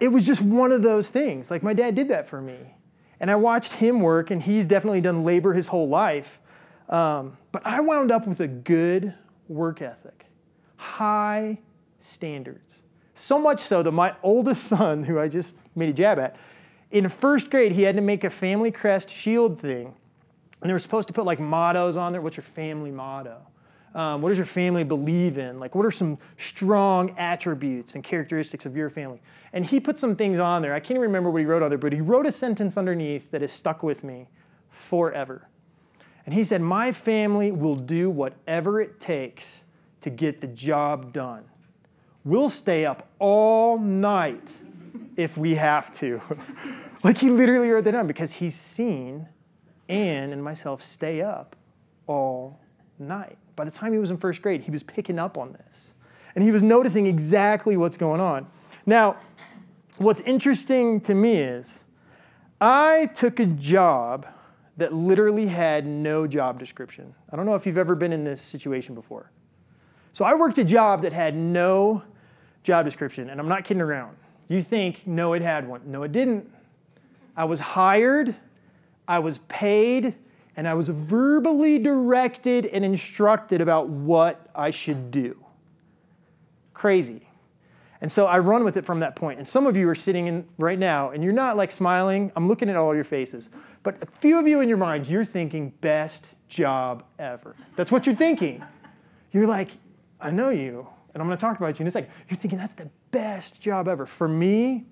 it 0.00 0.08
was 0.08 0.24
just 0.24 0.40
one 0.40 0.72
of 0.72 0.80
those 0.80 1.10
things. 1.10 1.50
Like, 1.50 1.62
my 1.62 1.74
dad 1.74 1.94
did 1.94 2.08
that 2.08 2.26
for 2.26 2.40
me. 2.40 2.56
And 3.20 3.30
I 3.30 3.36
watched 3.36 3.74
him 3.74 4.00
work, 4.00 4.30
and 4.30 4.42
he's 4.42 4.66
definitely 4.66 5.02
done 5.02 5.24
labor 5.24 5.52
his 5.52 5.68
whole 5.68 5.90
life. 5.90 6.40
Um, 6.88 7.36
but 7.52 7.60
I 7.66 7.80
wound 7.82 8.12
up 8.12 8.26
with 8.26 8.40
a 8.40 8.48
good 8.48 9.12
work 9.46 9.82
ethic, 9.82 10.24
high 10.76 11.58
standards. 12.00 12.82
So 13.22 13.38
much 13.38 13.60
so 13.60 13.84
that 13.84 13.92
my 13.92 14.16
oldest 14.24 14.64
son, 14.64 15.04
who 15.04 15.20
I 15.20 15.28
just 15.28 15.54
made 15.76 15.88
a 15.88 15.92
jab 15.92 16.18
at, 16.18 16.34
in 16.90 17.08
first 17.08 17.50
grade, 17.50 17.70
he 17.70 17.82
had 17.82 17.94
to 17.94 18.02
make 18.02 18.24
a 18.24 18.30
family 18.30 18.72
crest 18.72 19.08
shield 19.08 19.60
thing. 19.60 19.94
And 20.60 20.68
they 20.68 20.72
were 20.72 20.80
supposed 20.80 21.06
to 21.06 21.14
put 21.14 21.24
like 21.24 21.38
mottos 21.38 21.96
on 21.96 22.10
there. 22.10 22.20
What's 22.20 22.36
your 22.36 22.42
family 22.42 22.90
motto? 22.90 23.38
Um, 23.94 24.22
what 24.22 24.30
does 24.30 24.38
your 24.38 24.46
family 24.46 24.82
believe 24.82 25.38
in? 25.38 25.60
Like, 25.60 25.74
what 25.74 25.86
are 25.86 25.90
some 25.90 26.18
strong 26.36 27.14
attributes 27.16 27.94
and 27.94 28.02
characteristics 28.02 28.66
of 28.66 28.76
your 28.76 28.90
family? 28.90 29.20
And 29.52 29.64
he 29.64 29.78
put 29.78 30.00
some 30.00 30.16
things 30.16 30.38
on 30.38 30.60
there. 30.60 30.74
I 30.74 30.80
can't 30.80 30.92
even 30.92 31.02
remember 31.02 31.30
what 31.30 31.38
he 31.38 31.46
wrote 31.46 31.62
on 31.62 31.68
there, 31.68 31.78
but 31.78 31.92
he 31.92 32.00
wrote 32.00 32.26
a 32.26 32.32
sentence 32.32 32.76
underneath 32.76 33.30
that 33.30 33.42
has 33.42 33.52
stuck 33.52 33.82
with 33.82 34.02
me 34.02 34.28
forever. 34.70 35.46
And 36.26 36.34
he 36.34 36.42
said, 36.42 36.60
My 36.60 36.90
family 36.90 37.52
will 37.52 37.76
do 37.76 38.10
whatever 38.10 38.80
it 38.80 38.98
takes 38.98 39.64
to 40.00 40.10
get 40.10 40.40
the 40.40 40.48
job 40.48 41.12
done. 41.12 41.44
We'll 42.24 42.50
stay 42.50 42.86
up 42.86 43.08
all 43.18 43.78
night 43.78 44.52
if 45.16 45.36
we 45.36 45.54
have 45.56 45.92
to. 45.94 46.20
like, 47.02 47.18
he 47.18 47.30
literally 47.30 47.68
wrote 47.70 47.84
that 47.84 47.92
down 47.92 48.06
because 48.06 48.32
he's 48.32 48.54
seen 48.54 49.26
Anne 49.88 50.32
and 50.32 50.42
myself 50.42 50.82
stay 50.82 51.20
up 51.20 51.56
all 52.06 52.60
night. 52.98 53.36
By 53.56 53.64
the 53.64 53.70
time 53.70 53.92
he 53.92 53.98
was 53.98 54.10
in 54.10 54.16
first 54.16 54.40
grade, 54.40 54.62
he 54.62 54.70
was 54.70 54.82
picking 54.82 55.18
up 55.18 55.36
on 55.36 55.52
this. 55.52 55.94
And 56.34 56.44
he 56.44 56.50
was 56.50 56.62
noticing 56.62 57.06
exactly 57.06 57.76
what's 57.76 57.96
going 57.96 58.20
on. 58.20 58.46
Now, 58.86 59.16
what's 59.98 60.20
interesting 60.22 61.00
to 61.02 61.14
me 61.14 61.36
is 61.36 61.78
I 62.60 63.06
took 63.14 63.40
a 63.40 63.46
job 63.46 64.26
that 64.76 64.94
literally 64.94 65.46
had 65.46 65.86
no 65.86 66.26
job 66.26 66.58
description. 66.58 67.14
I 67.30 67.36
don't 67.36 67.44
know 67.44 67.54
if 67.54 67.66
you've 67.66 67.78
ever 67.78 67.94
been 67.94 68.12
in 68.12 68.24
this 68.24 68.40
situation 68.40 68.94
before. 68.94 69.30
So 70.12 70.24
I 70.24 70.34
worked 70.34 70.58
a 70.58 70.64
job 70.64 71.02
that 71.02 71.12
had 71.12 71.34
no 71.34 72.02
job 72.62 72.84
description, 72.84 73.30
and 73.30 73.40
I'm 73.40 73.48
not 73.48 73.64
kidding 73.64 73.80
around. 73.80 74.16
You 74.48 74.62
think, 74.62 75.06
no, 75.06 75.32
it 75.32 75.42
had 75.42 75.66
one. 75.66 75.80
No, 75.86 76.02
it 76.02 76.12
didn't. 76.12 76.50
I 77.36 77.44
was 77.44 77.58
hired, 77.58 78.34
I 79.08 79.18
was 79.18 79.38
paid, 79.48 80.14
and 80.56 80.68
I 80.68 80.74
was 80.74 80.88
verbally 80.88 81.78
directed 81.78 82.66
and 82.66 82.84
instructed 82.84 83.60
about 83.60 83.88
what 83.88 84.48
I 84.54 84.70
should 84.70 85.10
do. 85.10 85.36
Crazy. 86.74 87.26
And 88.02 88.10
so 88.10 88.26
I 88.26 88.40
run 88.40 88.64
with 88.64 88.76
it 88.76 88.84
from 88.84 89.00
that 89.00 89.14
point. 89.14 89.38
And 89.38 89.46
some 89.46 89.66
of 89.66 89.76
you 89.76 89.88
are 89.88 89.94
sitting 89.94 90.26
in 90.26 90.44
right 90.58 90.78
now 90.78 91.10
and 91.10 91.22
you're 91.22 91.32
not 91.32 91.56
like 91.56 91.70
smiling. 91.70 92.32
I'm 92.34 92.48
looking 92.48 92.68
at 92.68 92.74
all 92.74 92.94
your 92.94 93.04
faces. 93.04 93.48
But 93.84 93.96
a 94.02 94.06
few 94.18 94.38
of 94.38 94.48
you 94.48 94.60
in 94.60 94.68
your 94.68 94.76
minds, 94.76 95.08
you're 95.08 95.24
thinking, 95.24 95.72
best 95.80 96.26
job 96.48 97.04
ever. 97.20 97.54
That's 97.76 97.92
what 97.92 98.04
you're 98.04 98.16
thinking. 98.16 98.62
You're 99.30 99.46
like, 99.46 99.70
I 100.20 100.32
know 100.32 100.50
you, 100.50 100.86
and 101.14 101.22
I'm 101.22 101.28
going 101.28 101.36
to 101.36 101.40
talk 101.40 101.58
about 101.58 101.78
you 101.78 101.82
in 101.82 101.88
a 101.88 101.90
second. 101.90 102.10
You're 102.28 102.38
thinking, 102.38 102.58
that's 102.58 102.74
the 102.74 102.88
best 103.10 103.60
job 103.60 103.88
ever. 103.88 104.06
For 104.06 104.28
me, 104.28 104.84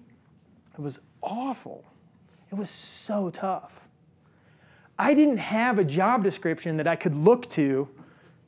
it 0.75 0.81
was 0.81 0.99
awful. 1.23 1.85
It 2.51 2.55
was 2.55 2.69
so 2.69 3.31
tough. 3.31 3.81
I 4.99 5.15
didn't 5.15 5.39
have 5.39 5.79
a 5.79 5.85
job 5.85 6.23
description 6.23 6.77
that 6.77 6.87
I 6.87 6.95
could 6.95 7.15
look 7.15 7.49
to. 7.51 7.89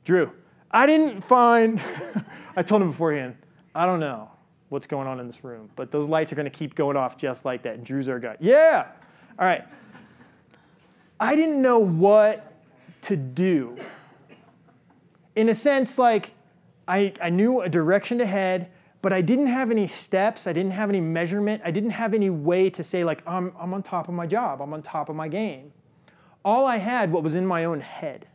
Drew, 0.05 0.31
I 0.69 0.85
didn't 0.85 1.21
find, 1.21 1.81
I 2.55 2.61
told 2.61 2.81
him 2.81 2.91
beforehand, 2.91 3.35
I 3.73 3.85
don't 3.85 3.99
know 3.99 4.29
what's 4.69 4.85
going 4.85 5.07
on 5.07 5.19
in 5.19 5.25
this 5.25 5.43
room, 5.43 5.69
but 5.75 5.91
those 5.91 6.07
lights 6.07 6.31
are 6.31 6.35
going 6.35 6.45
to 6.45 6.51
keep 6.51 6.75
going 6.75 6.97
off 6.97 7.17
just 7.17 7.45
like 7.45 7.63
that. 7.63 7.75
And 7.75 7.85
Drew's 7.85 8.07
our 8.07 8.19
guy. 8.19 8.37
Yeah. 8.39 8.87
All 9.39 9.45
right. 9.45 9.63
I 11.19 11.35
didn't 11.35 11.61
know 11.61 11.79
what 11.79 12.53
to 13.03 13.15
do. 13.15 13.77
In 15.35 15.49
a 15.49 15.55
sense, 15.55 15.97
like 15.97 16.31
I, 16.87 17.13
I 17.21 17.29
knew 17.29 17.61
a 17.61 17.69
direction 17.69 18.17
to 18.19 18.25
head, 18.25 18.71
but 19.01 19.13
I 19.13 19.21
didn't 19.21 19.47
have 19.47 19.71
any 19.71 19.87
steps. 19.87 20.47
I 20.47 20.53
didn't 20.53 20.71
have 20.71 20.89
any 20.89 21.01
measurement. 21.01 21.61
I 21.65 21.71
didn't 21.71 21.91
have 21.91 22.13
any 22.13 22.29
way 22.29 22.69
to 22.71 22.83
say, 22.83 23.03
like, 23.03 23.21
I'm, 23.27 23.53
I'm 23.59 23.73
on 23.73 23.83
top 23.83 24.07
of 24.07 24.13
my 24.13 24.27
job. 24.27 24.61
I'm 24.61 24.73
on 24.73 24.81
top 24.81 25.09
of 25.09 25.15
my 25.15 25.27
game. 25.27 25.71
All 26.45 26.65
I 26.65 26.77
had, 26.77 27.11
what 27.11 27.23
was 27.23 27.33
in 27.33 27.45
my 27.45 27.65
own 27.65 27.81
head. 27.81 28.27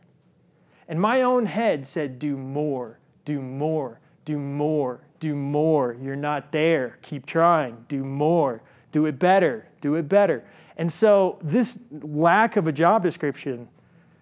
And 0.87 0.99
my 0.99 1.21
own 1.21 1.45
head 1.45 1.85
said, 1.85 2.17
do 2.17 2.35
more, 2.35 2.99
do 3.25 3.39
more, 3.41 3.99
do 4.25 4.37
more, 4.37 5.01
do 5.19 5.35
more. 5.35 5.95
You're 6.01 6.15
not 6.15 6.51
there. 6.51 6.97
Keep 7.01 7.25
trying. 7.25 7.85
Do 7.87 8.03
more. 8.03 8.61
Do 8.91 9.05
it 9.05 9.19
better. 9.19 9.67
Do 9.81 9.95
it 9.95 10.07
better. 10.09 10.43
And 10.77 10.91
so, 10.91 11.37
this 11.41 11.77
lack 11.91 12.55
of 12.55 12.67
a 12.67 12.71
job 12.71 13.03
description, 13.03 13.67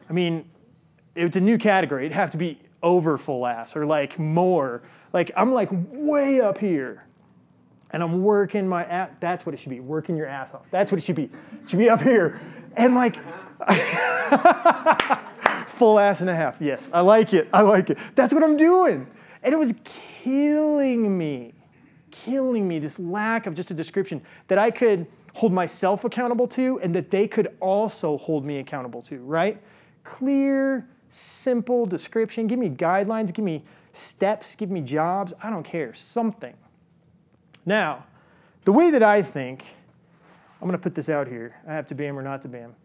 I 0.09 0.13
mean, 0.13 0.49
it's 1.15 1.37
a 1.37 1.41
new 1.41 1.57
category. 1.57 2.05
It'd 2.05 2.15
have 2.15 2.31
to 2.31 2.37
be 2.37 2.59
over 2.87 3.17
full 3.17 3.45
ass 3.45 3.75
or 3.75 3.85
like 3.85 4.17
more. 4.17 4.81
Like, 5.11 5.31
I'm 5.35 5.51
like 5.51 5.67
way 5.71 6.39
up 6.39 6.57
here 6.57 7.03
and 7.91 8.01
I'm 8.01 8.23
working 8.23 8.67
my 8.67 8.85
ass. 8.85 9.09
That's 9.19 9.45
what 9.45 9.53
it 9.53 9.59
should 9.59 9.69
be. 9.69 9.81
Working 9.81 10.15
your 10.15 10.27
ass 10.27 10.53
off. 10.53 10.65
That's 10.71 10.91
what 10.91 10.99
it 10.99 11.03
should 11.03 11.17
be. 11.17 11.25
It 11.25 11.69
should 11.69 11.79
be 11.79 11.89
up 11.89 12.01
here. 12.01 12.39
And 12.77 12.95
like, 12.95 13.17
full 15.67 15.99
ass 15.99 16.21
and 16.21 16.29
a 16.29 16.35
half. 16.35 16.55
Yes, 16.61 16.89
I 16.93 17.01
like 17.01 17.33
it. 17.33 17.49
I 17.51 17.61
like 17.61 17.89
it. 17.89 17.97
That's 18.15 18.33
what 18.33 18.43
I'm 18.43 18.55
doing. 18.55 19.05
And 19.43 19.53
it 19.53 19.57
was 19.57 19.73
killing 19.83 21.17
me, 21.17 21.53
killing 22.09 22.67
me, 22.67 22.79
this 22.79 22.99
lack 22.99 23.47
of 23.47 23.53
just 23.53 23.69
a 23.69 23.73
description 23.73 24.21
that 24.47 24.57
I 24.57 24.71
could 24.71 25.05
hold 25.33 25.51
myself 25.51 26.05
accountable 26.05 26.47
to 26.47 26.79
and 26.79 26.95
that 26.95 27.11
they 27.11 27.27
could 27.27 27.55
also 27.59 28.17
hold 28.17 28.45
me 28.45 28.59
accountable 28.59 29.01
to, 29.03 29.19
right? 29.19 29.61
Clear, 30.03 30.87
simple 31.09 31.85
description. 31.85 32.47
Give 32.47 32.59
me 32.59 32.69
guidelines, 32.69 33.33
give 33.33 33.45
me 33.45 33.63
steps, 33.93 34.55
give 34.55 34.69
me 34.69 34.81
jobs. 34.81 35.33
I 35.41 35.49
don't 35.49 35.63
care, 35.63 35.93
something. 35.93 36.53
Now, 37.65 38.05
the 38.65 38.71
way 38.71 38.91
that 38.91 39.03
I 39.03 39.21
think, 39.21 39.65
I'm 40.61 40.67
going 40.67 40.71
to 40.71 40.77
put 40.77 40.95
this 40.95 41.09
out 41.09 41.27
here. 41.27 41.55
I 41.67 41.73
have 41.73 41.87
to 41.87 41.95
BAM 41.95 42.17
or 42.17 42.21
not 42.21 42.41
to 42.43 42.47
BAM. 42.47 42.75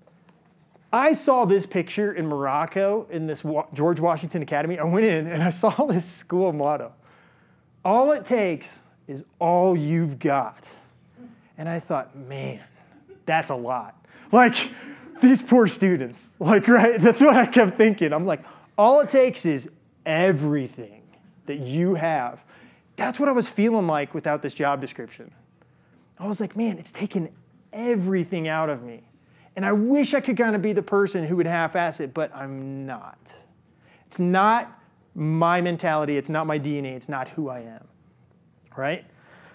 I 0.92 1.14
saw 1.14 1.46
this 1.46 1.64
picture 1.64 2.12
in 2.12 2.26
Morocco 2.26 3.06
in 3.10 3.26
this 3.26 3.42
George 3.72 3.98
Washington 3.98 4.42
Academy. 4.42 4.78
I 4.78 4.84
went 4.84 5.06
in 5.06 5.26
and 5.26 5.42
I 5.42 5.50
saw 5.50 5.70
this 5.86 6.04
school 6.04 6.52
motto 6.52 6.92
all 7.84 8.12
it 8.12 8.24
takes 8.24 8.80
is 9.08 9.24
all 9.38 9.76
you've 9.76 10.18
got. 10.18 10.64
And 11.58 11.68
I 11.68 11.80
thought, 11.80 12.16
man, 12.16 12.60
that's 13.26 13.50
a 13.50 13.54
lot. 13.54 14.06
Like, 14.30 14.70
these 15.22 15.42
poor 15.42 15.66
students, 15.66 16.28
like, 16.38 16.68
right? 16.68 17.00
That's 17.00 17.20
what 17.20 17.34
I 17.34 17.46
kept 17.46 17.78
thinking. 17.78 18.12
I'm 18.12 18.26
like, 18.26 18.44
all 18.76 19.00
it 19.00 19.08
takes 19.08 19.46
is 19.46 19.70
everything 20.04 21.02
that 21.46 21.60
you 21.60 21.94
have. 21.94 22.44
That's 22.96 23.18
what 23.18 23.28
I 23.28 23.32
was 23.32 23.48
feeling 23.48 23.86
like 23.86 24.14
without 24.14 24.42
this 24.42 24.54
job 24.54 24.80
description. 24.80 25.30
I 26.18 26.26
was 26.26 26.40
like, 26.40 26.56
man, 26.56 26.78
it's 26.78 26.90
taken 26.90 27.30
everything 27.72 28.48
out 28.48 28.68
of 28.68 28.82
me. 28.82 29.02
And 29.56 29.64
I 29.66 29.72
wish 29.72 30.14
I 30.14 30.20
could 30.20 30.36
kind 30.36 30.54
of 30.56 30.62
be 30.62 30.72
the 30.72 30.82
person 30.82 31.26
who 31.26 31.36
would 31.36 31.46
half 31.46 31.76
ass 31.76 32.00
it, 32.00 32.14
but 32.14 32.34
I'm 32.34 32.86
not. 32.86 33.32
It's 34.06 34.18
not 34.18 34.78
my 35.14 35.60
mentality, 35.60 36.16
it's 36.16 36.30
not 36.30 36.46
my 36.46 36.58
DNA, 36.58 36.94
it's 36.94 37.08
not 37.08 37.28
who 37.28 37.48
I 37.48 37.60
am. 37.60 37.86
Right? 38.76 39.04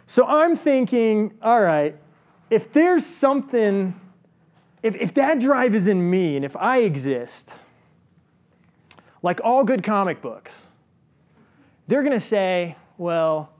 So 0.05 0.25
I'm 0.25 0.55
thinking, 0.55 1.37
all 1.41 1.61
right, 1.61 1.95
if 2.49 2.71
there's 2.71 3.05
something, 3.05 3.99
if, 4.83 4.95
if 4.95 5.13
that 5.15 5.39
drive 5.39 5.75
is 5.75 5.87
in 5.87 6.09
me 6.09 6.35
and 6.35 6.45
if 6.45 6.55
I 6.55 6.79
exist, 6.79 7.51
like 9.23 9.41
all 9.43 9.63
good 9.63 9.83
comic 9.83 10.21
books, 10.21 10.67
they're 11.87 12.03
going 12.03 12.13
to 12.13 12.19
say, 12.19 12.75
well, 12.97 13.51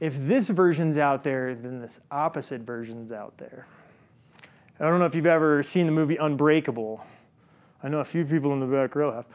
if 0.00 0.16
this 0.18 0.48
version's 0.48 0.98
out 0.98 1.22
there, 1.22 1.54
then 1.54 1.80
this 1.80 2.00
opposite 2.10 2.60
version's 2.60 3.12
out 3.12 3.36
there. 3.38 3.66
I 4.80 4.84
don't 4.84 5.00
know 5.00 5.06
if 5.06 5.14
you've 5.14 5.26
ever 5.26 5.62
seen 5.62 5.86
the 5.86 5.92
movie 5.92 6.16
Unbreakable. 6.16 7.04
I 7.82 7.88
know 7.88 7.98
a 7.98 8.04
few 8.04 8.24
people 8.24 8.52
in 8.52 8.60
the 8.60 8.66
back 8.66 8.94
row 8.94 9.12
have. 9.12 9.26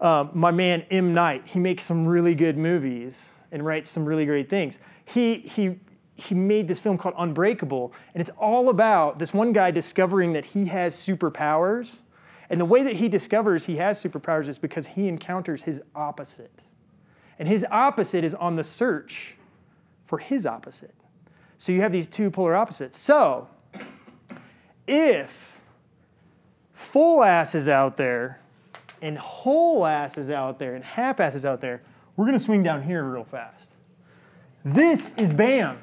Uh, 0.00 0.28
my 0.32 0.50
man 0.50 0.84
M. 0.90 1.12
Night, 1.12 1.42
he 1.44 1.58
makes 1.58 1.84
some 1.84 2.06
really 2.06 2.34
good 2.34 2.56
movies 2.56 3.30
and 3.52 3.64
writes 3.64 3.90
some 3.90 4.04
really 4.04 4.26
great 4.26 4.48
things. 4.48 4.78
He, 5.04 5.38
he, 5.38 5.78
he 6.22 6.34
made 6.34 6.68
this 6.68 6.78
film 6.78 6.96
called 6.96 7.14
Unbreakable, 7.18 7.92
and 8.14 8.20
it's 8.20 8.30
all 8.38 8.68
about 8.68 9.18
this 9.18 9.34
one 9.34 9.52
guy 9.52 9.70
discovering 9.70 10.32
that 10.32 10.44
he 10.44 10.64
has 10.66 10.94
superpowers. 10.94 11.96
And 12.50 12.60
the 12.60 12.64
way 12.64 12.82
that 12.82 12.94
he 12.94 13.08
discovers 13.08 13.64
he 13.64 13.76
has 13.76 14.02
superpowers 14.02 14.48
is 14.48 14.58
because 14.58 14.86
he 14.86 15.08
encounters 15.08 15.62
his 15.62 15.80
opposite. 15.94 16.62
And 17.38 17.48
his 17.48 17.64
opposite 17.70 18.24
is 18.24 18.34
on 18.34 18.56
the 18.56 18.64
search 18.64 19.36
for 20.06 20.18
his 20.18 20.46
opposite. 20.46 20.94
So 21.58 21.72
you 21.72 21.80
have 21.80 21.92
these 21.92 22.08
two 22.08 22.30
polar 22.30 22.54
opposites. 22.54 22.98
So, 22.98 23.48
if 24.86 25.60
full 26.74 27.22
ass 27.24 27.54
is 27.54 27.68
out 27.68 27.96
there 27.96 28.40
and 29.00 29.16
whole 29.16 29.86
asses 29.86 30.30
out 30.30 30.58
there 30.58 30.74
and 30.74 30.84
half 30.84 31.20
asses 31.20 31.44
out 31.44 31.60
there, 31.60 31.82
we're 32.16 32.30
to 32.30 32.40
swing 32.40 32.62
down 32.62 32.82
here 32.82 33.04
real 33.04 33.24
fast. 33.24 33.70
This 34.64 35.14
is 35.14 35.32
BAM. 35.32 35.78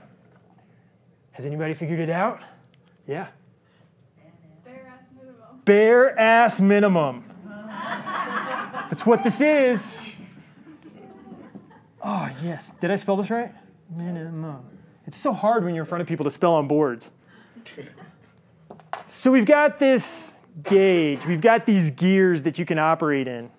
Has 1.39 1.46
anybody 1.46 1.74
figured 1.74 2.01
it 2.01 2.10
out? 2.10 2.41
Yeah. 3.08 3.27
Bare 4.65 4.86
ass 4.89 5.00
minimum. 5.15 5.62
Bare 5.63 6.19
ass 6.19 6.60
minimum. 6.60 7.24
That's 8.89 9.05
what 9.05 9.24
this 9.24 9.39
is. 9.39 10.01
Oh, 12.03 12.29
yes. 12.43 12.74
Did 12.81 12.91
I 12.91 12.98
spell 12.98 13.15
this 13.15 13.29
right? 13.29 13.53
Minimum. 13.96 14.65
It's 15.08 15.17
so 15.17 15.31
hard 15.31 15.63
when 15.63 15.74
you're 15.74 15.86
in 15.86 15.88
front 15.88 16.01
of 16.01 16.10
people 16.10 16.25
to 16.25 16.29
spell 16.29 16.55
on 16.55 16.67
boards. 16.67 17.10
So 19.08 19.31
we've 19.31 19.46
got 19.46 19.79
this 19.79 20.34
gauge. 20.63 21.25
We've 21.25 21.39
got 21.39 21.65
these 21.65 21.89
gears 21.91 22.43
that 22.43 22.60
you 22.60 22.65
can 22.65 22.77
operate 22.77 23.29
in. 23.29 23.50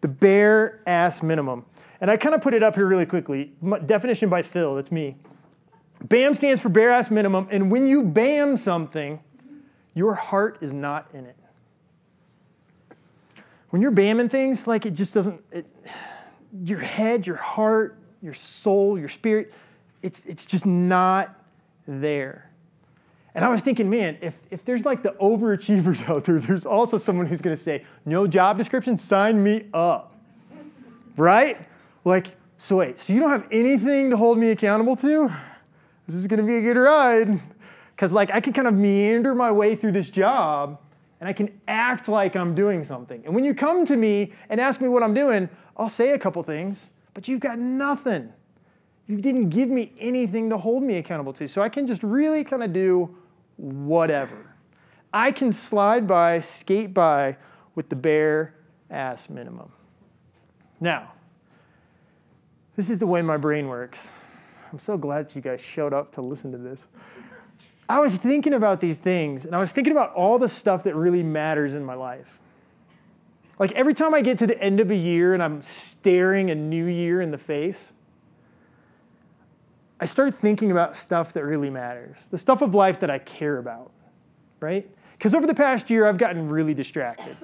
The 0.00 0.08
bare 0.08 0.80
ass 0.88 1.22
minimum. 1.22 1.66
And 2.00 2.10
I 2.10 2.16
kind 2.16 2.34
of 2.34 2.40
put 2.40 2.52
it 2.52 2.64
up 2.64 2.74
here 2.74 2.86
really 2.86 3.06
quickly. 3.06 3.52
Definition 3.86 4.28
by 4.28 4.42
Phil, 4.42 4.74
that's 4.74 4.90
me. 4.90 5.14
BAM 6.04 6.34
stands 6.34 6.60
for 6.60 6.68
bare 6.68 6.90
ass 6.90 7.10
minimum, 7.10 7.48
and 7.50 7.70
when 7.70 7.86
you 7.86 8.02
BAM 8.02 8.56
something, 8.56 9.20
your 9.94 10.14
heart 10.14 10.58
is 10.60 10.72
not 10.72 11.08
in 11.14 11.24
it. 11.24 11.36
When 13.70 13.82
you're 13.82 13.90
BAMing 13.90 14.30
things, 14.30 14.68
like 14.68 14.86
it 14.86 14.94
just 14.94 15.14
doesn't, 15.14 15.42
it, 15.50 15.66
your 16.64 16.78
head, 16.78 17.26
your 17.26 17.34
heart, 17.34 17.98
your 18.22 18.32
soul, 18.32 18.96
your 18.96 19.08
spirit, 19.08 19.52
it's, 20.00 20.22
it's 20.26 20.44
just 20.44 20.64
not 20.64 21.34
there. 21.88 22.50
And 23.34 23.44
I 23.44 23.48
was 23.48 23.62
thinking, 23.62 23.90
man, 23.90 24.16
if, 24.20 24.38
if 24.52 24.64
there's 24.64 24.84
like 24.84 25.02
the 25.02 25.10
overachievers 25.20 26.08
out 26.08 26.24
there, 26.24 26.38
there's 26.38 26.64
also 26.66 26.98
someone 26.98 27.26
who's 27.26 27.40
to 27.56 27.56
say, 27.60 27.84
no 28.04 28.28
job 28.28 28.58
description, 28.58 28.96
sign 28.96 29.42
me 29.42 29.66
up. 29.74 30.14
Right? 31.16 31.66
Like, 32.04 32.36
so 32.58 32.76
wait, 32.76 33.00
so 33.00 33.12
you 33.12 33.18
don't 33.18 33.30
have 33.30 33.48
anything 33.50 34.10
to 34.10 34.16
hold 34.16 34.38
me 34.38 34.50
accountable 34.50 34.94
to? 34.98 35.32
This 36.06 36.16
is 36.16 36.26
going 36.26 36.40
to 36.40 36.46
be 36.46 36.56
a 36.56 36.60
good 36.60 36.78
ride. 36.78 37.40
Because, 37.94 38.12
like, 38.12 38.30
I 38.32 38.40
can 38.40 38.52
kind 38.52 38.66
of 38.66 38.74
meander 38.74 39.34
my 39.34 39.52
way 39.52 39.76
through 39.76 39.92
this 39.92 40.10
job 40.10 40.80
and 41.20 41.28
I 41.28 41.32
can 41.32 41.60
act 41.68 42.08
like 42.08 42.36
I'm 42.36 42.54
doing 42.54 42.82
something. 42.82 43.22
And 43.24 43.34
when 43.34 43.44
you 43.44 43.54
come 43.54 43.86
to 43.86 43.96
me 43.96 44.32
and 44.50 44.60
ask 44.60 44.80
me 44.80 44.88
what 44.88 45.02
I'm 45.02 45.14
doing, 45.14 45.48
I'll 45.76 45.88
say 45.88 46.10
a 46.10 46.18
couple 46.18 46.42
things, 46.42 46.90
but 47.14 47.28
you've 47.28 47.40
got 47.40 47.58
nothing. 47.58 48.32
You 49.06 49.16
didn't 49.20 49.50
give 49.50 49.68
me 49.68 49.92
anything 49.98 50.50
to 50.50 50.58
hold 50.58 50.82
me 50.82 50.96
accountable 50.96 51.32
to. 51.34 51.48
So 51.48 51.62
I 51.62 51.68
can 51.68 51.86
just 51.86 52.02
really 52.02 52.42
kind 52.42 52.62
of 52.62 52.72
do 52.72 53.16
whatever. 53.56 54.54
I 55.12 55.30
can 55.30 55.52
slide 55.52 56.08
by, 56.08 56.40
skate 56.40 56.92
by 56.92 57.36
with 57.74 57.88
the 57.88 57.96
bare 57.96 58.54
ass 58.90 59.30
minimum. 59.30 59.70
Now, 60.80 61.12
this 62.76 62.90
is 62.90 62.98
the 62.98 63.06
way 63.06 63.22
my 63.22 63.36
brain 63.36 63.68
works. 63.68 63.98
I'm 64.74 64.80
so 64.80 64.98
glad 64.98 65.32
you 65.36 65.40
guys 65.40 65.60
showed 65.60 65.92
up 65.92 66.10
to 66.14 66.20
listen 66.20 66.50
to 66.50 66.58
this. 66.58 66.84
I 67.88 68.00
was 68.00 68.16
thinking 68.16 68.54
about 68.54 68.80
these 68.80 68.98
things, 68.98 69.44
and 69.44 69.54
I 69.54 69.60
was 69.60 69.70
thinking 69.70 69.92
about 69.92 70.12
all 70.14 70.36
the 70.36 70.48
stuff 70.48 70.82
that 70.82 70.96
really 70.96 71.22
matters 71.22 71.74
in 71.74 71.84
my 71.84 71.94
life. 71.94 72.40
Like 73.60 73.70
every 73.70 73.94
time 73.94 74.14
I 74.14 74.20
get 74.20 74.36
to 74.38 74.48
the 74.48 74.60
end 74.60 74.80
of 74.80 74.90
a 74.90 74.96
year 74.96 75.32
and 75.32 75.40
I'm 75.40 75.62
staring 75.62 76.50
a 76.50 76.56
new 76.56 76.86
year 76.86 77.20
in 77.20 77.30
the 77.30 77.38
face, 77.38 77.92
I 80.00 80.06
start 80.06 80.34
thinking 80.34 80.72
about 80.72 80.96
stuff 80.96 81.32
that 81.34 81.44
really 81.44 81.70
matters, 81.70 82.26
the 82.32 82.38
stuff 82.38 82.60
of 82.60 82.74
life 82.74 82.98
that 82.98 83.10
I 83.10 83.20
care 83.20 83.58
about, 83.58 83.92
right? 84.58 84.90
Because 85.16 85.36
over 85.36 85.46
the 85.46 85.54
past 85.54 85.88
year, 85.88 86.04
I've 86.04 86.18
gotten 86.18 86.48
really 86.48 86.74
distracted. 86.74 87.36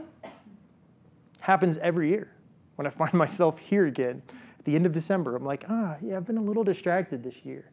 Happens 1.39 1.79
every 1.79 2.09
year 2.09 2.33
when 2.75 2.89
I 2.89 2.91
find 2.91 3.15
myself 3.15 3.61
here 3.61 3.87
again 3.87 4.21
at 4.61 4.67
the 4.67 4.77
end 4.77 4.85
of 4.85 4.93
December. 4.93 5.35
I'm 5.35 5.45
like, 5.45 5.65
ah, 5.71 5.97
yeah, 6.03 6.19
I've 6.19 6.27
been 6.27 6.37
a 6.37 6.43
little 6.43 6.63
distracted 6.63 7.25
this 7.25 7.45
year. 7.47 7.65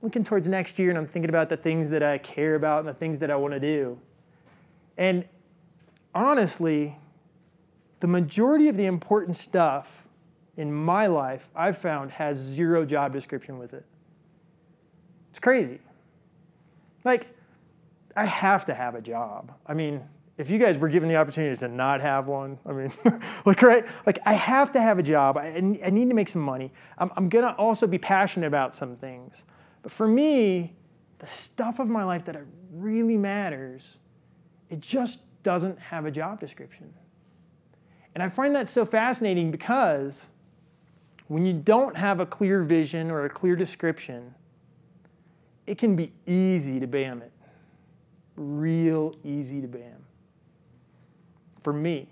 Looking 0.00 0.24
towards 0.24 0.48
next 0.48 0.78
year, 0.78 0.88
and 0.88 0.98
I'm 0.98 1.06
thinking 1.06 1.28
about 1.28 1.50
the 1.50 1.58
things 1.58 1.90
that 1.90 2.02
I 2.02 2.16
care 2.16 2.54
about 2.54 2.80
and 2.80 2.88
the 2.88 2.94
things 2.94 3.18
that 3.18 3.30
I 3.30 3.36
want 3.36 3.52
to 3.52 3.60
do. 3.60 3.98
And 4.96 5.26
honestly, 6.14 6.96
the 8.00 8.06
majority 8.06 8.68
of 8.68 8.78
the 8.78 8.86
important 8.86 9.36
stuff 9.36 10.06
in 10.56 10.72
my 10.72 11.06
life 11.06 11.50
I've 11.54 11.76
found 11.76 12.10
has 12.12 12.38
zero 12.38 12.86
job 12.86 13.12
description 13.12 13.58
with 13.58 13.74
it. 13.74 13.84
It's 15.30 15.38
crazy. 15.38 15.80
Like, 17.04 17.26
I 18.16 18.24
have 18.24 18.64
to 18.64 18.74
have 18.74 18.94
a 18.94 19.02
job. 19.02 19.52
I 19.66 19.74
mean, 19.74 20.02
if 20.40 20.48
you 20.48 20.58
guys 20.58 20.78
were 20.78 20.88
given 20.88 21.06
the 21.06 21.16
opportunity 21.16 21.54
to 21.54 21.68
not 21.68 22.00
have 22.00 22.26
one, 22.26 22.58
I 22.64 22.72
mean, 22.72 22.90
like, 23.44 23.60
right? 23.60 23.84
Like, 24.06 24.20
I 24.24 24.32
have 24.32 24.72
to 24.72 24.80
have 24.80 24.98
a 24.98 25.02
job. 25.02 25.36
I, 25.36 25.48
I 25.48 25.90
need 25.90 26.08
to 26.08 26.14
make 26.14 26.30
some 26.30 26.40
money. 26.40 26.72
I'm, 26.96 27.12
I'm 27.18 27.28
going 27.28 27.44
to 27.44 27.52
also 27.56 27.86
be 27.86 27.98
passionate 27.98 28.46
about 28.46 28.74
some 28.74 28.96
things. 28.96 29.44
But 29.82 29.92
for 29.92 30.08
me, 30.08 30.72
the 31.18 31.26
stuff 31.26 31.78
of 31.78 31.88
my 31.88 32.04
life 32.04 32.24
that 32.24 32.40
really 32.72 33.18
matters, 33.18 33.98
it 34.70 34.80
just 34.80 35.18
doesn't 35.42 35.78
have 35.78 36.06
a 36.06 36.10
job 36.10 36.40
description. 36.40 36.90
And 38.14 38.22
I 38.22 38.30
find 38.30 38.54
that 38.54 38.70
so 38.70 38.86
fascinating 38.86 39.50
because 39.50 40.28
when 41.28 41.44
you 41.44 41.52
don't 41.52 41.94
have 41.94 42.20
a 42.20 42.26
clear 42.26 42.62
vision 42.62 43.10
or 43.10 43.26
a 43.26 43.30
clear 43.30 43.56
description, 43.56 44.34
it 45.66 45.76
can 45.76 45.94
be 45.94 46.12
easy 46.26 46.80
to 46.80 46.86
bam 46.86 47.20
it. 47.20 47.30
Real 48.36 49.14
easy 49.22 49.60
to 49.60 49.68
bam. 49.68 50.06
For 51.60 51.72
me. 51.72 52.08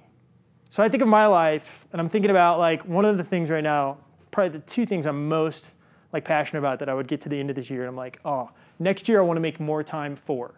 So 0.71 0.83
I 0.83 0.88
think 0.88 1.02
of 1.02 1.09
my 1.09 1.26
life, 1.26 1.87
and 1.93 2.00
I'm 2.00 2.09
thinking 2.09 2.31
about 2.31 2.59
like 2.59 2.83
one 2.85 3.05
of 3.05 3.17
the 3.17 3.25
things 3.25 3.49
right 3.49 3.64
now, 3.64 3.99
probably 4.31 4.59
the 4.59 4.67
two 4.67 4.85
things 4.85 5.07
I'm 5.07 5.28
most 5.28 5.71
like 6.12 6.25
passionate 6.25 6.61
about 6.61 6.78
that 6.78 6.88
I 6.88 6.95
would 6.95 7.09
get 7.09 7.21
to 7.23 7.28
the 7.28 7.38
end 7.38 7.50
of 7.50 7.57
this 7.57 7.71
year, 7.71 7.81
and 7.81 7.88
I'm 7.88 7.97
like, 7.97 8.21
oh, 8.25 8.50
next 8.78 9.09
year 9.09 9.19
I 9.19 9.23
want 9.23 9.37
to 9.37 9.40
make 9.40 9.61
more 9.61 9.83
time 9.83 10.17
for. 10.17 10.55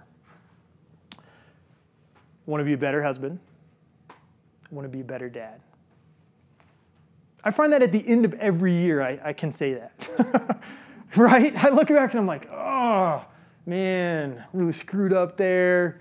I 1.17 1.23
want 2.47 2.61
to 2.61 2.65
be 2.65 2.73
a 2.73 2.79
better 2.79 3.03
husband. 3.03 3.39
I 4.11 4.75
want 4.75 4.85
to 4.85 4.89
be 4.89 5.01
a 5.01 5.05
better 5.05 5.29
dad. 5.29 5.61
I 7.43 7.51
find 7.51 7.73
that 7.73 7.83
at 7.83 7.93
the 7.93 8.07
end 8.07 8.25
of 8.25 8.35
every 8.35 8.73
year, 8.73 9.03
I, 9.03 9.19
I 9.25 9.33
can 9.33 9.51
say 9.51 9.75
that. 9.75 10.61
right? 11.17 11.65
I 11.65 11.71
look 11.71 11.89
back 11.89 12.11
and 12.11 12.21
I'm 12.21 12.27
like, 12.27 12.51
oh, 12.51 13.25
man, 13.67 14.45
really 14.53 14.73
screwed 14.73 15.13
up 15.13 15.37
there. 15.37 16.01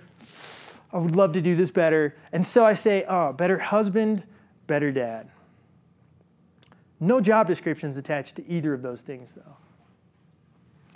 I 0.92 0.98
would 0.98 1.16
love 1.16 1.34
to 1.34 1.42
do 1.42 1.56
this 1.56 1.72
better. 1.72 2.16
And 2.32 2.46
so 2.46 2.66
I 2.66 2.74
say, 2.74 3.06
oh, 3.08 3.34
better 3.34 3.58
husband, 3.58 4.24
better 4.68 4.92
dad. 4.92 5.30
No 7.00 7.22
job 7.22 7.48
descriptions 7.48 7.98
attached 7.98 8.36
to 8.38 8.50
either 8.50 8.74
of 8.74 8.82
those 8.82 9.02
things, 9.02 9.34
though. 9.34 9.56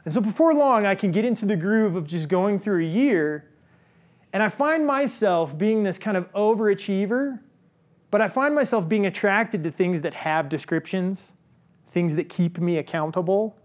And 0.06 0.14
so 0.14 0.20
before 0.20 0.54
long, 0.54 0.86
I 0.86 0.96
can 0.96 1.12
get 1.12 1.24
into 1.24 1.46
the 1.46 1.56
groove 1.56 1.96
of 1.96 2.08
just 2.08 2.28
going 2.28 2.60
through 2.60 2.84
a 2.84 2.88
year, 2.88 3.50
and 4.34 4.44
I 4.44 4.50
find 4.50 4.86
myself 4.86 5.58
being 5.58 5.84
this 5.84 5.98
kind 5.98 6.18
of 6.18 6.32
overachiever 6.34 7.40
but 8.14 8.22
I 8.22 8.28
find 8.28 8.54
myself 8.54 8.88
being 8.88 9.08
attracted 9.08 9.64
to 9.64 9.72
things 9.72 10.04
that 10.04 10.14
have 10.14 10.48
descriptions, 10.48 11.34
things 11.94 12.16
that 12.18 12.30
keep 12.30 12.60
me 12.60 12.78
accountable, 12.78 13.58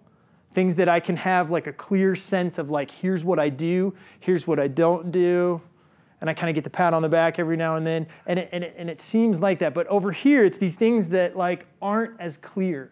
things 0.55 0.75
that 0.77 0.89
I 0.89 1.01
can 1.01 1.19
have 1.19 1.51
like 1.51 1.67
a 1.67 1.73
clear 1.75 2.17
sense 2.17 2.57
of 2.57 2.71
like, 2.71 2.91
here's 2.91 3.23
what 3.23 3.39
I 3.39 3.51
do, 3.51 3.95
here's 4.21 4.47
what 4.47 4.59
I 4.59 4.67
don't 4.67 5.13
do. 5.13 5.61
And 6.21 6.29
I 6.29 6.35
kind 6.35 6.49
of 6.49 6.55
get 6.55 6.65
the 6.65 6.71
pat 6.71 6.95
on 6.95 7.03
the 7.03 7.09
back 7.09 7.39
every 7.39 7.57
now 7.57 7.77
and 7.77 7.87
then. 7.87 8.07
And 8.27 8.41
it, 8.41 8.49
and, 8.53 8.65
it, 8.65 8.75
and 8.77 8.91
it 8.91 9.01
seems 9.01 9.41
like 9.41 9.61
that. 9.61 9.73
But 9.73 9.87
over 9.87 10.11
here, 10.11 10.45
it's 10.45 10.59
these 10.59 10.75
things 10.75 11.09
that 11.09 11.37
like 11.37 11.67
aren't 11.81 12.21
as 12.21 12.37
clear. 12.39 12.91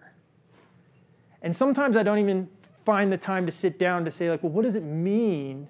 And 1.42 1.54
sometimes 1.54 1.96
I 1.96 2.02
don't 2.02 2.18
even 2.18 2.48
find 2.84 3.12
the 3.12 3.18
time 3.18 3.46
to 3.46 3.52
sit 3.52 3.78
down 3.78 4.04
to 4.04 4.10
say 4.10 4.30
like, 4.30 4.42
well, 4.42 4.52
what 4.52 4.64
does 4.64 4.76
it 4.76 4.84
mean? 4.84 5.68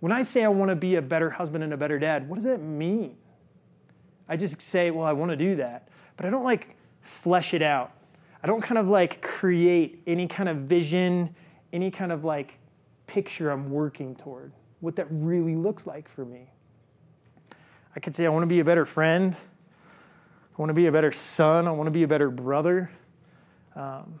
When 0.00 0.12
I 0.12 0.22
say 0.22 0.44
I 0.44 0.48
want 0.48 0.68
to 0.68 0.76
be 0.76 0.96
a 0.96 1.02
better 1.02 1.30
husband 1.30 1.64
and 1.64 1.72
a 1.72 1.76
better 1.76 1.98
dad, 1.98 2.28
what 2.28 2.36
does 2.36 2.44
that 2.44 2.60
mean? 2.60 3.16
I 4.28 4.36
just 4.36 4.60
say, 4.60 4.90
well, 4.90 5.06
I 5.06 5.12
want 5.12 5.30
to 5.30 5.36
do 5.36 5.56
that. 5.56 5.88
But 6.16 6.26
I 6.26 6.30
don't 6.30 6.44
like 6.44 6.76
flesh 7.00 7.54
it 7.54 7.62
out. 7.62 7.92
I 8.42 8.46
don't 8.46 8.60
kind 8.60 8.78
of 8.78 8.88
like 8.88 9.22
create 9.22 10.02
any 10.06 10.28
kind 10.28 10.48
of 10.48 10.58
vision, 10.58 11.34
any 11.72 11.90
kind 11.90 12.12
of 12.12 12.24
like 12.24 12.54
picture 13.06 13.50
I'm 13.50 13.70
working 13.70 14.14
toward, 14.14 14.52
what 14.80 14.94
that 14.96 15.06
really 15.10 15.56
looks 15.56 15.86
like 15.86 16.08
for 16.08 16.24
me. 16.24 16.50
I 17.98 18.00
could 18.00 18.14
say, 18.14 18.26
I 18.26 18.28
want 18.28 18.44
to 18.44 18.46
be 18.46 18.60
a 18.60 18.64
better 18.64 18.86
friend. 18.86 19.34
I 19.34 20.54
want 20.62 20.70
to 20.70 20.74
be 20.74 20.86
a 20.86 20.92
better 20.92 21.10
son. 21.10 21.66
I 21.66 21.72
want 21.72 21.88
to 21.88 21.90
be 21.90 22.04
a 22.04 22.06
better 22.06 22.30
brother. 22.30 22.92
Um, 23.74 24.20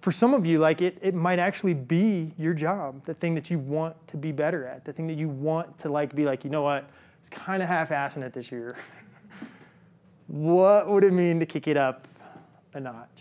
for 0.00 0.10
some 0.10 0.32
of 0.32 0.46
you, 0.46 0.58
like 0.58 0.80
it, 0.80 0.96
it 1.02 1.14
might 1.14 1.38
actually 1.38 1.74
be 1.74 2.32
your 2.38 2.54
job, 2.54 3.04
the 3.04 3.12
thing 3.12 3.34
that 3.34 3.50
you 3.50 3.58
want 3.58 3.94
to 4.08 4.16
be 4.16 4.32
better 4.32 4.64
at, 4.66 4.86
the 4.86 4.92
thing 4.94 5.06
that 5.08 5.18
you 5.18 5.28
want 5.28 5.78
to 5.80 5.90
like 5.90 6.14
be 6.14 6.24
like, 6.24 6.42
you 6.42 6.48
know 6.48 6.62
what, 6.62 6.88
it's 7.20 7.28
kind 7.28 7.62
of 7.62 7.68
half-assing 7.68 8.22
it 8.22 8.32
this 8.32 8.50
year. 8.50 8.78
what 10.28 10.88
would 10.88 11.04
it 11.04 11.12
mean 11.12 11.40
to 11.40 11.44
kick 11.44 11.68
it 11.68 11.76
up 11.76 12.08
a 12.72 12.80
notch? 12.80 13.20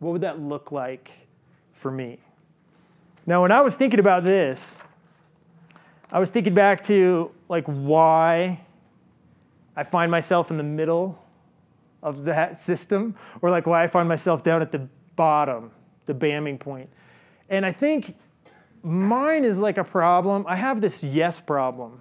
What 0.00 0.12
would 0.12 0.20
that 0.20 0.38
look 0.38 0.72
like 0.72 1.10
for 1.72 1.90
me? 1.90 2.18
Now, 3.24 3.40
when 3.40 3.50
I 3.50 3.62
was 3.62 3.76
thinking 3.76 3.98
about 3.98 4.24
this, 4.24 4.76
I 6.10 6.20
was 6.20 6.30
thinking 6.30 6.54
back 6.54 6.82
to 6.84 7.30
like 7.48 7.64
why 7.64 8.60
I 9.74 9.84
find 9.84 10.10
myself 10.10 10.50
in 10.50 10.56
the 10.56 10.62
middle 10.62 11.22
of 12.02 12.24
that 12.24 12.60
system, 12.60 13.14
or 13.42 13.50
like 13.50 13.66
why 13.66 13.82
I 13.82 13.88
find 13.88 14.08
myself 14.08 14.42
down 14.42 14.62
at 14.62 14.70
the 14.70 14.88
bottom, 15.16 15.70
the 16.06 16.14
bamming 16.14 16.58
point. 16.58 16.88
And 17.48 17.66
I 17.66 17.72
think 17.72 18.16
mine 18.82 19.44
is 19.44 19.58
like 19.58 19.78
a 19.78 19.84
problem. 19.84 20.44
I 20.46 20.54
have 20.54 20.80
this 20.80 21.02
yes 21.02 21.40
problem. 21.40 22.00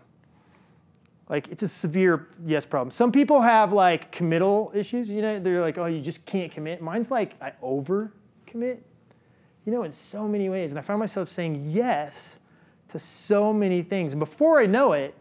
Like 1.28 1.48
it's 1.48 1.64
a 1.64 1.68
severe 1.68 2.28
yes 2.46 2.66
problem. 2.66 2.92
Some 2.92 3.12
people 3.12 3.42
have 3.42 3.74
like 3.74 4.12
committal 4.12 4.72
issues, 4.76 5.10
you 5.10 5.24
know, 5.24 5.40
they're 5.40 5.62
like, 5.62 5.80
oh, 5.80 5.88
you 5.88 6.02
just 6.02 6.24
can't 6.28 6.52
commit. 6.52 6.82
Mine's 6.82 7.10
like 7.10 7.34
I 7.42 7.54
over 7.64 8.14
commit, 8.46 8.86
you 9.66 9.72
know, 9.72 9.84
in 9.84 9.92
so 9.92 10.28
many 10.28 10.50
ways. 10.50 10.72
And 10.72 10.78
I 10.78 10.84
find 10.84 11.00
myself 11.00 11.30
saying 11.30 11.72
yes 11.72 12.38
to 12.96 13.00
so 13.00 13.52
many 13.52 13.82
things. 13.82 14.14
And 14.14 14.20
before 14.20 14.60
I 14.60 14.66
know 14.66 14.94
it, 14.94 15.14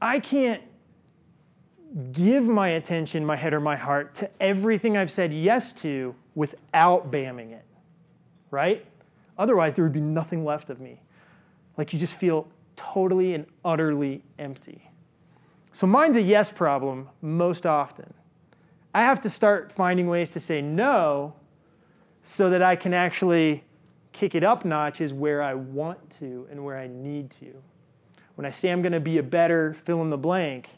I 0.00 0.20
can't 0.20 0.62
give 2.12 2.44
my 2.44 2.68
attention, 2.68 3.26
my 3.26 3.34
head, 3.34 3.52
or 3.52 3.60
my 3.60 3.74
heart 3.74 4.14
to 4.16 4.30
everything 4.40 4.96
I've 4.96 5.10
said 5.10 5.34
yes 5.34 5.72
to 5.74 6.14
without 6.36 7.10
bamming 7.10 7.50
it, 7.50 7.64
right? 8.52 8.86
Otherwise, 9.36 9.74
there 9.74 9.84
would 9.84 9.92
be 9.92 10.00
nothing 10.00 10.44
left 10.44 10.70
of 10.70 10.80
me. 10.80 11.00
Like 11.76 11.92
you 11.92 11.98
just 11.98 12.14
feel 12.14 12.46
totally 12.76 13.34
and 13.34 13.46
utterly 13.64 14.22
empty. 14.38 14.88
So 15.72 15.88
mine's 15.88 16.16
a 16.16 16.22
yes 16.22 16.50
problem 16.50 17.08
most 17.20 17.66
often. 17.66 18.14
I 18.94 19.00
have 19.00 19.20
to 19.22 19.30
start 19.30 19.72
finding 19.72 20.06
ways 20.06 20.30
to 20.30 20.40
say 20.40 20.62
no 20.62 21.34
so 22.22 22.48
that 22.50 22.62
I 22.62 22.76
can 22.76 22.94
actually 22.94 23.64
kick 24.12 24.34
it 24.34 24.44
up 24.44 24.64
notches 24.64 25.12
where 25.12 25.42
I 25.42 25.54
want 25.54 26.10
to 26.18 26.46
and 26.50 26.64
where 26.64 26.78
I 26.78 26.86
need 26.86 27.30
to. 27.32 27.54
When 28.34 28.46
I 28.46 28.50
say 28.50 28.70
I'm 28.70 28.82
going 28.82 28.92
to 28.92 29.00
be 29.00 29.18
a 29.18 29.22
better 29.22 29.74
fill 29.74 30.02
in 30.02 30.10
the 30.10 30.18
blank, 30.18 30.68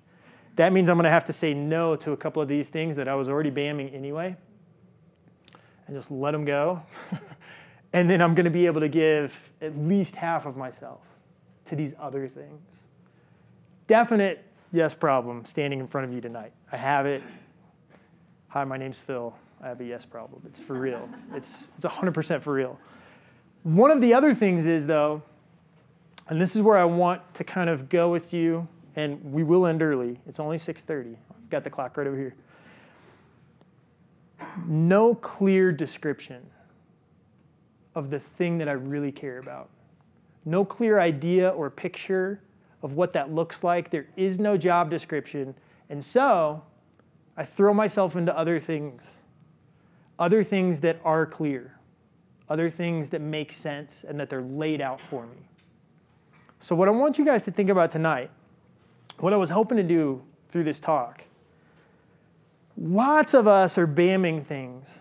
that 0.57 0.73
means 0.73 0.89
I'm 0.89 0.97
going 0.97 1.05
to 1.05 1.11
have 1.11 1.25
to 1.27 1.33
say 1.33 1.55
no 1.55 1.97
to 1.97 2.13
a 2.13 2.17
couple 2.17 2.41
of 2.41 2.49
these 2.49 2.69
things 2.69 2.97
that 2.97 3.09
I 3.09 3.15
was 3.15 3.29
already 3.29 3.51
bamming 3.51 3.95
anyway 3.95 4.37
and 5.87 5.97
just 5.97 6.11
let 6.11 6.31
them 6.31 6.45
go 6.45 6.83
And 7.95 8.11
then 8.11 8.21
I'm 8.21 8.35
going 8.35 8.45
to 8.45 8.51
be 8.51 8.67
able 8.67 8.81
to 8.81 8.89
give 8.89 9.53
at 9.63 9.79
least 9.79 10.17
half 10.17 10.47
of 10.47 10.57
myself 10.57 11.01
to 11.67 11.77
these 11.77 11.95
other 12.01 12.27
things. 12.27 12.61
Definite 13.87 14.45
yes 14.73 14.95
problem 14.95 15.45
standing 15.45 15.79
in 15.79 15.87
front 15.87 16.09
of 16.09 16.13
you 16.13 16.21
tonight. 16.21 16.53
I 16.73 16.77
have 16.77 17.07
it. 17.07 17.23
Hi, 18.49 18.65
my 18.65 18.77
name's 18.77 18.99
Phil. 18.99 19.33
I 19.63 19.69
have 19.69 19.81
a 19.81 19.85
yes 19.85 20.05
problem. 20.05 20.43
It's 20.45 20.59
for 20.59 20.75
real. 20.75 21.09
It's, 21.35 21.69
it's 21.77 21.87
100% 21.87 22.43
for 22.43 22.53
real. 22.53 22.81
One 23.65 23.91
of 23.91 24.01
the 24.03 24.13
other 24.13 24.35
things 24.35 24.67
is, 24.67 24.87
though, 24.87 25.23
and 26.29 26.41
this 26.41 26.55
is 26.55 26.63
where 26.63 26.77
I 26.77 26.85
want 26.85 27.23
to 27.35 27.45
kind 27.45 27.71
of 27.71 27.89
go 27.89 28.11
with 28.11 28.33
you, 28.33 28.69
and 28.95 29.23
we 29.33 29.43
will 29.43 29.67
end 29.67 29.83
early. 29.83 30.21
It's 30.27 30.39
only 30.39 30.59
6:30. 30.59 31.17
I've 31.31 31.51
got 31.51 31.65
the 31.65 31.71
clock 31.71 31.97
right 31.97 32.07
over 32.07 32.17
here. 32.17 32.35
No 34.67 35.15
clear 35.15 35.73
description 35.73 36.47
of 37.95 38.11
the 38.11 38.21
thing 38.21 38.59
that 38.59 38.69
I 38.69 38.73
really 38.73 39.11
care 39.11 39.39
about. 39.39 39.71
No 40.45 40.63
clear 40.63 41.01
idea 41.01 41.49
or 41.51 41.71
picture 41.71 42.41
of 42.83 42.93
what 42.93 43.15
that 43.15 43.33
looks 43.33 43.65
like. 43.65 43.89
There 43.91 44.07
is 44.17 44.39
no 44.39 44.59
job 44.59 44.91
description. 44.91 45.55
And 45.89 46.05
so 46.05 46.63
I 47.37 47.45
throw 47.45 47.73
myself 47.73 48.15
into 48.15 48.37
other 48.37 48.61
things, 48.61 49.17
other 50.19 50.45
things 50.45 50.81
that 50.81 51.01
are 51.03 51.25
clear, 51.25 51.79
other 52.49 52.71
things 52.71 53.09
that 53.11 53.21
make 53.21 53.53
sense 53.53 54.05
and 54.07 54.19
that 54.21 54.29
they're 54.29 54.43
laid 54.43 54.81
out 54.81 55.01
for 55.01 55.27
me. 55.27 55.39
So, 56.61 56.75
what 56.75 56.89
I 56.89 56.91
want 56.91 57.19
you 57.19 57.25
guys 57.25 57.43
to 57.43 57.51
think 57.51 57.71
about 57.71 57.91
tonight, 57.91 58.31
what 59.19 59.33
I 59.33 59.37
was 59.37 59.51
hoping 59.51 59.77
to 59.77 59.83
do 59.83 60.23
through 60.51 60.65
this 60.65 60.81
talk, 60.81 61.23
lots 62.77 63.35
of 63.35 63.47
us 63.47 63.79
are 63.79 63.87
bamming 63.87 64.45
things 64.45 65.01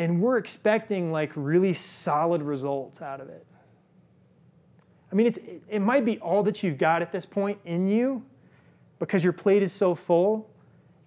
and 0.00 0.20
we're 0.20 0.38
expecting 0.38 1.12
like 1.12 1.30
really 1.34 1.74
solid 1.74 2.42
results 2.42 3.02
out 3.02 3.20
of 3.20 3.28
it. 3.28 3.44
I 5.12 5.14
mean, 5.14 5.26
it's, 5.26 5.38
it, 5.38 5.62
it 5.68 5.78
might 5.80 6.06
be 6.06 6.18
all 6.20 6.42
that 6.44 6.62
you've 6.62 6.78
got 6.78 7.02
at 7.02 7.12
this 7.12 7.26
point 7.26 7.58
in 7.66 7.86
you 7.86 8.22
because 8.98 9.22
your 9.22 9.34
plate 9.34 9.62
is 9.62 9.74
so 9.74 9.94
full. 9.94 10.48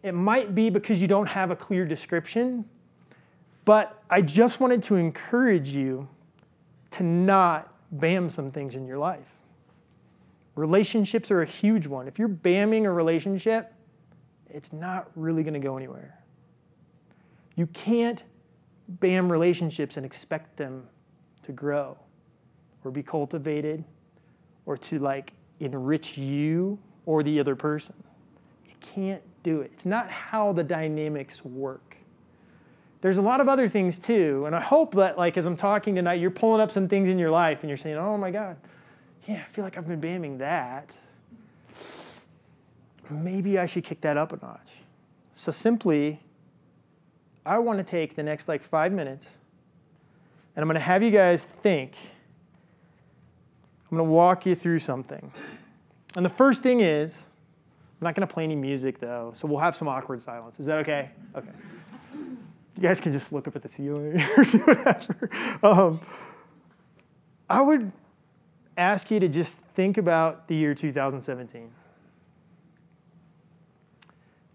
It 0.03 0.11
might 0.11 0.53
be 0.53 0.69
because 0.69 0.99
you 0.99 1.07
don't 1.07 1.25
have 1.25 1.49
a 1.49 1.55
clear 1.55 1.85
description. 1.85 2.65
But 3.65 4.03
I 4.09 4.21
just 4.21 4.59
wanted 4.59 4.83
to 4.83 4.95
encourage 4.95 5.69
you 5.69 6.07
to 6.91 7.03
not 7.03 7.73
bam 7.91 8.29
some 8.29 8.51
things 8.51 8.75
in 8.75 8.85
your 8.85 8.97
life. 8.97 9.25
Relationships 10.55 11.31
are 11.31 11.41
a 11.41 11.45
huge 11.45 11.87
one. 11.87 12.07
If 12.07 12.19
you're 12.19 12.29
bamming 12.29 12.85
a 12.85 12.91
relationship, 12.91 13.73
it's 14.49 14.71
not 14.71 15.09
really 15.15 15.43
going 15.43 15.55
to 15.55 15.59
go 15.59 15.77
anywhere. 15.77 16.17
You 17.55 17.67
can't 17.67 18.23
bam 18.87 19.31
relationships 19.31 19.97
and 19.97 20.05
expect 20.05 20.57
them 20.57 20.87
to 21.43 21.51
grow 21.51 21.97
or 22.83 22.91
be 22.91 23.01
cultivated 23.01 23.83
or 24.65 24.77
to 24.77 24.99
like 24.99 25.33
enrich 25.59 26.17
you 26.17 26.77
or 27.05 27.23
the 27.23 27.39
other 27.39 27.55
person. 27.55 27.95
You 28.65 28.75
can't 28.81 29.21
do 29.43 29.61
it. 29.61 29.71
It's 29.73 29.85
not 29.85 30.09
how 30.09 30.53
the 30.53 30.63
dynamics 30.63 31.43
work. 31.43 31.92
There's 33.03 33.17
a 33.17 33.21
lot 33.21 33.41
of 33.41 33.49
other 33.49 33.67
things 33.67 33.99
too, 33.99 34.45
and 34.45 34.55
I 34.55 34.61
hope 34.61 34.95
that 34.95 35.17
like 35.17 35.35
as 35.35 35.45
I'm 35.45 35.57
talking 35.57 35.93
tonight, 35.93 36.21
you're 36.21 36.31
pulling 36.31 36.61
up 36.61 36.71
some 36.71 36.87
things 36.87 37.09
in 37.09 37.19
your 37.19 37.31
life 37.31 37.59
and 37.59 37.69
you're 37.69 37.75
saying, 37.75 37.97
"Oh 37.97 38.17
my 38.17 38.31
God, 38.31 38.55
yeah, 39.27 39.43
I 39.45 39.51
feel 39.51 39.65
like 39.65 39.77
I've 39.77 39.85
been 39.85 39.99
bamming 39.99 40.37
that. 40.37 40.95
Maybe 43.09 43.59
I 43.59 43.65
should 43.65 43.83
kick 43.83 43.99
that 43.99 44.15
up 44.15 44.31
a 44.31 44.37
notch." 44.37 44.69
So 45.33 45.51
simply, 45.51 46.21
I 47.45 47.59
want 47.59 47.77
to 47.79 47.83
take 47.83 48.15
the 48.15 48.23
next 48.23 48.47
like 48.47 48.63
five 48.63 48.93
minutes, 48.93 49.27
and 50.55 50.63
I'm 50.63 50.69
going 50.69 50.75
to 50.75 50.79
have 50.79 51.03
you 51.03 51.11
guys 51.11 51.43
think 51.61 51.95
I'm 53.91 53.97
going 53.97 54.07
to 54.07 54.13
walk 54.13 54.45
you 54.45 54.55
through 54.55 54.79
something. 54.79 55.29
And 56.15 56.25
the 56.25 56.29
first 56.29 56.63
thing 56.63 56.79
is, 56.79 57.25
I'm 57.99 58.05
not 58.05 58.15
going 58.15 58.25
to 58.25 58.33
play 58.33 58.45
any 58.45 58.55
music 58.55 58.99
though, 58.99 59.33
so 59.35 59.45
we'll 59.45 59.59
have 59.59 59.75
some 59.75 59.89
awkward 59.89 60.21
silence. 60.21 60.57
Is 60.61 60.67
that 60.67 60.77
okay? 60.77 61.09
Okay. 61.35 61.51
You 62.83 62.89
guys 62.89 62.99
can 62.99 63.13
just 63.13 63.31
look 63.31 63.47
up 63.47 63.55
at 63.55 63.61
the 63.61 63.69
ceiling 63.69 64.21
or 64.37 64.43
do 64.43 64.57
whatever. 64.57 65.29
Um, 65.63 66.01
I 67.49 67.61
would 67.61 67.93
ask 68.75 69.09
you 69.09 69.21
to 69.21 69.29
just 69.29 69.57
think 69.73 69.97
about 69.97 70.49
the 70.49 70.55
year 70.55 70.75
2017. 70.75 71.71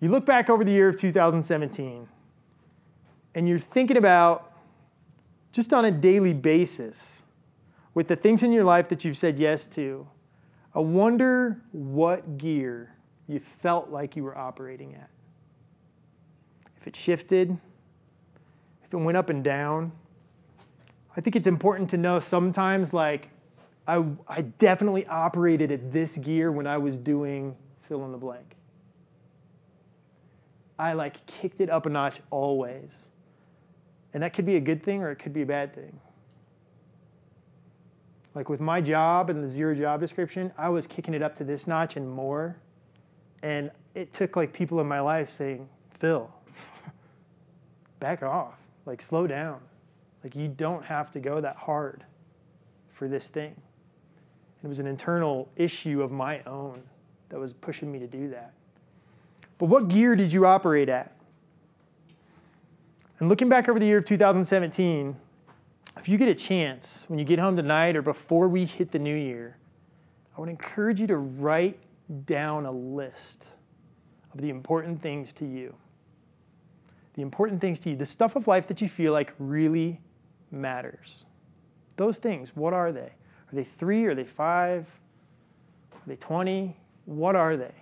You 0.00 0.10
look 0.10 0.26
back 0.26 0.50
over 0.50 0.62
the 0.62 0.70
year 0.70 0.90
of 0.90 0.98
2017, 0.98 2.06
and 3.34 3.48
you're 3.48 3.58
thinking 3.58 3.96
about 3.96 4.52
just 5.52 5.72
on 5.72 5.86
a 5.86 5.90
daily 5.90 6.34
basis 6.34 7.22
with 7.94 8.08
the 8.08 8.16
things 8.16 8.42
in 8.42 8.52
your 8.52 8.64
life 8.64 8.90
that 8.90 9.06
you've 9.06 9.16
said 9.16 9.38
yes 9.38 9.64
to, 9.64 10.06
I 10.74 10.80
wonder 10.80 11.62
what 11.72 12.36
gear 12.36 12.94
you 13.26 13.40
felt 13.62 13.88
like 13.88 14.16
you 14.16 14.22
were 14.22 14.36
operating 14.36 14.94
at. 14.96 15.08
If 16.76 16.86
it 16.86 16.94
shifted, 16.94 17.58
if 18.88 18.94
it 18.94 18.96
went 18.96 19.16
up 19.16 19.28
and 19.28 19.44
down. 19.44 19.92
I 21.16 21.20
think 21.20 21.36
it's 21.36 21.46
important 21.46 21.90
to 21.90 21.96
know 21.96 22.20
sometimes, 22.20 22.92
like, 22.92 23.28
I, 23.86 24.04
I 24.26 24.42
definitely 24.42 25.06
operated 25.06 25.72
at 25.72 25.92
this 25.92 26.16
gear 26.16 26.52
when 26.52 26.66
I 26.66 26.78
was 26.78 26.98
doing 26.98 27.56
fill 27.88 28.04
in 28.04 28.12
the 28.12 28.18
blank. 28.18 28.54
I 30.78 30.92
like 30.92 31.24
kicked 31.26 31.60
it 31.60 31.70
up 31.70 31.86
a 31.86 31.88
notch 31.88 32.20
always. 32.30 33.08
And 34.14 34.22
that 34.22 34.32
could 34.32 34.46
be 34.46 34.56
a 34.56 34.60
good 34.60 34.82
thing 34.82 35.02
or 35.02 35.10
it 35.10 35.16
could 35.16 35.32
be 35.32 35.42
a 35.42 35.46
bad 35.46 35.74
thing. 35.74 35.98
Like 38.34 38.48
with 38.48 38.60
my 38.60 38.80
job 38.80 39.30
and 39.30 39.42
the 39.42 39.48
zero 39.48 39.74
job 39.74 40.00
description, 40.00 40.52
I 40.56 40.68
was 40.68 40.86
kicking 40.86 41.14
it 41.14 41.22
up 41.22 41.34
to 41.36 41.44
this 41.44 41.66
notch 41.66 41.96
and 41.96 42.08
more. 42.08 42.56
And 43.42 43.70
it 43.94 44.12
took 44.12 44.36
like 44.36 44.52
people 44.52 44.80
in 44.80 44.86
my 44.86 45.00
life 45.00 45.28
saying, 45.30 45.68
Phil, 45.98 46.30
back 48.00 48.22
off, 48.22 48.58
like 48.88 49.02
slow 49.02 49.26
down. 49.26 49.60
Like 50.24 50.34
you 50.34 50.48
don't 50.48 50.84
have 50.84 51.12
to 51.12 51.20
go 51.20 51.40
that 51.40 51.56
hard 51.56 52.04
for 52.90 53.06
this 53.06 53.28
thing. 53.28 53.54
It 54.64 54.66
was 54.66 54.80
an 54.80 54.86
internal 54.86 55.48
issue 55.54 56.02
of 56.02 56.10
my 56.10 56.42
own 56.44 56.82
that 57.28 57.38
was 57.38 57.52
pushing 57.52 57.92
me 57.92 58.00
to 58.00 58.06
do 58.06 58.30
that. 58.30 58.52
But 59.58 59.66
what 59.66 59.88
gear 59.88 60.16
did 60.16 60.32
you 60.32 60.46
operate 60.46 60.88
at? 60.88 61.12
And 63.20 63.28
looking 63.28 63.48
back 63.48 63.68
over 63.68 63.78
the 63.78 63.86
year 63.86 63.98
of 63.98 64.04
2017, 64.06 65.14
if 65.98 66.08
you 66.08 66.16
get 66.16 66.28
a 66.28 66.34
chance 66.34 67.04
when 67.08 67.18
you 67.18 67.24
get 67.24 67.38
home 67.38 67.56
tonight 67.56 67.94
or 67.94 68.02
before 68.02 68.48
we 68.48 68.64
hit 68.64 68.90
the 68.90 68.98
new 68.98 69.14
year, 69.14 69.56
I 70.36 70.40
would 70.40 70.48
encourage 70.48 71.00
you 71.00 71.06
to 71.08 71.18
write 71.18 71.78
down 72.26 72.64
a 72.64 72.72
list 72.72 73.44
of 74.32 74.40
the 74.40 74.48
important 74.48 75.02
things 75.02 75.32
to 75.34 75.44
you. 75.44 75.74
The 77.18 77.22
important 77.22 77.60
things 77.60 77.80
to 77.80 77.90
you, 77.90 77.96
the 77.96 78.06
stuff 78.06 78.36
of 78.36 78.46
life 78.46 78.68
that 78.68 78.80
you 78.80 78.88
feel 78.88 79.12
like 79.12 79.34
really 79.40 80.00
matters. 80.52 81.24
Those 81.96 82.16
things, 82.16 82.52
what 82.54 82.72
are 82.72 82.92
they? 82.92 83.10
Are 83.10 83.54
they 83.54 83.64
three? 83.64 84.04
Are 84.04 84.14
they 84.14 84.22
five? 84.22 84.86
Are 85.94 85.98
they 86.06 86.14
20? 86.14 86.76
What 87.06 87.34
are 87.34 87.56
they? 87.56 87.74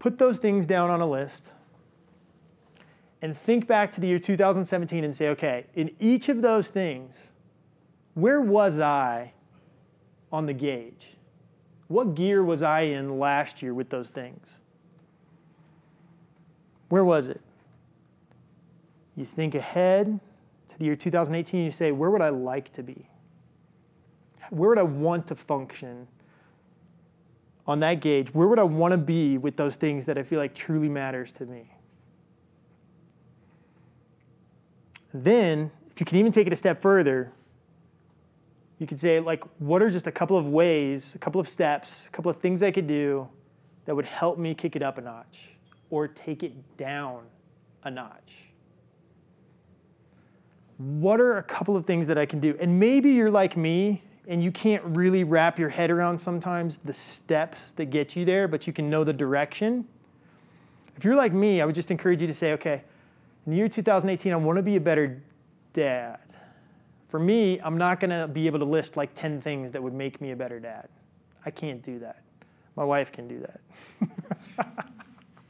Put 0.00 0.18
those 0.18 0.38
things 0.38 0.66
down 0.66 0.90
on 0.90 1.00
a 1.00 1.06
list 1.06 1.50
and 3.22 3.36
think 3.36 3.68
back 3.68 3.92
to 3.92 4.00
the 4.00 4.08
year 4.08 4.18
2017 4.18 5.04
and 5.04 5.14
say, 5.14 5.28
okay, 5.28 5.66
in 5.76 5.92
each 6.00 6.28
of 6.28 6.42
those 6.42 6.66
things, 6.66 7.30
where 8.14 8.40
was 8.40 8.80
I 8.80 9.32
on 10.32 10.46
the 10.46 10.54
gauge? 10.54 11.06
What 11.86 12.16
gear 12.16 12.42
was 12.42 12.62
I 12.62 12.80
in 12.80 13.20
last 13.20 13.62
year 13.62 13.74
with 13.74 13.90
those 13.90 14.10
things? 14.10 14.58
Where 16.88 17.04
was 17.04 17.28
it? 17.28 17.40
You 19.16 19.24
think 19.24 19.54
ahead 19.54 20.20
to 20.68 20.78
the 20.78 20.84
year 20.84 20.94
2018, 20.94 21.64
you 21.64 21.70
say, 21.70 21.90
where 21.90 22.10
would 22.10 22.20
I 22.20 22.28
like 22.28 22.72
to 22.74 22.82
be? 22.82 23.08
Where 24.50 24.68
would 24.68 24.78
I 24.78 24.82
want 24.82 25.26
to 25.28 25.34
function 25.34 26.06
on 27.66 27.80
that 27.80 28.00
gauge? 28.00 28.32
Where 28.32 28.46
would 28.46 28.58
I 28.58 28.64
want 28.64 28.92
to 28.92 28.98
be 28.98 29.38
with 29.38 29.56
those 29.56 29.74
things 29.76 30.04
that 30.04 30.18
I 30.18 30.22
feel 30.22 30.38
like 30.38 30.54
truly 30.54 30.88
matters 30.88 31.32
to 31.32 31.46
me? 31.46 31.72
Then, 35.12 35.70
if 35.90 35.98
you 35.98 36.06
can 36.06 36.18
even 36.18 36.30
take 36.30 36.46
it 36.46 36.52
a 36.52 36.56
step 36.56 36.82
further, 36.82 37.32
you 38.78 38.86
could 38.86 39.00
say, 39.00 39.18
like, 39.18 39.42
what 39.58 39.80
are 39.80 39.90
just 39.90 40.06
a 40.06 40.12
couple 40.12 40.36
of 40.36 40.46
ways, 40.46 41.14
a 41.14 41.18
couple 41.18 41.40
of 41.40 41.48
steps, 41.48 42.06
a 42.06 42.10
couple 42.10 42.30
of 42.30 42.38
things 42.38 42.62
I 42.62 42.70
could 42.70 42.86
do 42.86 43.26
that 43.86 43.96
would 43.96 44.04
help 44.04 44.38
me 44.38 44.54
kick 44.54 44.76
it 44.76 44.82
up 44.82 44.98
a 44.98 45.00
notch 45.00 45.48
or 45.88 46.06
take 46.06 46.42
it 46.42 46.76
down 46.76 47.22
a 47.84 47.90
notch? 47.90 48.45
What 50.78 51.20
are 51.20 51.38
a 51.38 51.42
couple 51.42 51.76
of 51.76 51.86
things 51.86 52.06
that 52.06 52.18
I 52.18 52.26
can 52.26 52.40
do? 52.40 52.56
And 52.60 52.78
maybe 52.78 53.10
you're 53.10 53.30
like 53.30 53.56
me 53.56 54.02
and 54.28 54.42
you 54.42 54.50
can't 54.52 54.82
really 54.84 55.24
wrap 55.24 55.58
your 55.58 55.68
head 55.68 55.90
around 55.90 56.18
sometimes 56.18 56.78
the 56.84 56.92
steps 56.92 57.72
that 57.72 57.86
get 57.86 58.16
you 58.16 58.24
there, 58.24 58.48
but 58.48 58.66
you 58.66 58.72
can 58.72 58.90
know 58.90 59.04
the 59.04 59.12
direction. 59.12 59.86
If 60.96 61.04
you're 61.04 61.14
like 61.14 61.32
me, 61.32 61.60
I 61.60 61.64
would 61.64 61.74
just 61.74 61.90
encourage 61.90 62.20
you 62.20 62.26
to 62.26 62.34
say, 62.34 62.52
okay, 62.52 62.82
in 63.46 63.52
the 63.52 63.56
year 63.56 63.68
2018, 63.68 64.32
I 64.32 64.36
want 64.36 64.56
to 64.56 64.62
be 64.62 64.76
a 64.76 64.80
better 64.80 65.22
dad. 65.72 66.18
For 67.08 67.20
me, 67.20 67.60
I'm 67.62 67.78
not 67.78 68.00
going 68.00 68.10
to 68.10 68.26
be 68.26 68.46
able 68.46 68.58
to 68.58 68.64
list 68.64 68.96
like 68.96 69.14
10 69.14 69.40
things 69.40 69.70
that 69.70 69.82
would 69.82 69.94
make 69.94 70.20
me 70.20 70.32
a 70.32 70.36
better 70.36 70.58
dad. 70.58 70.88
I 71.44 71.50
can't 71.50 71.82
do 71.82 72.00
that. 72.00 72.22
My 72.74 72.84
wife 72.84 73.12
can 73.12 73.28
do 73.28 73.40
that. 73.40 74.80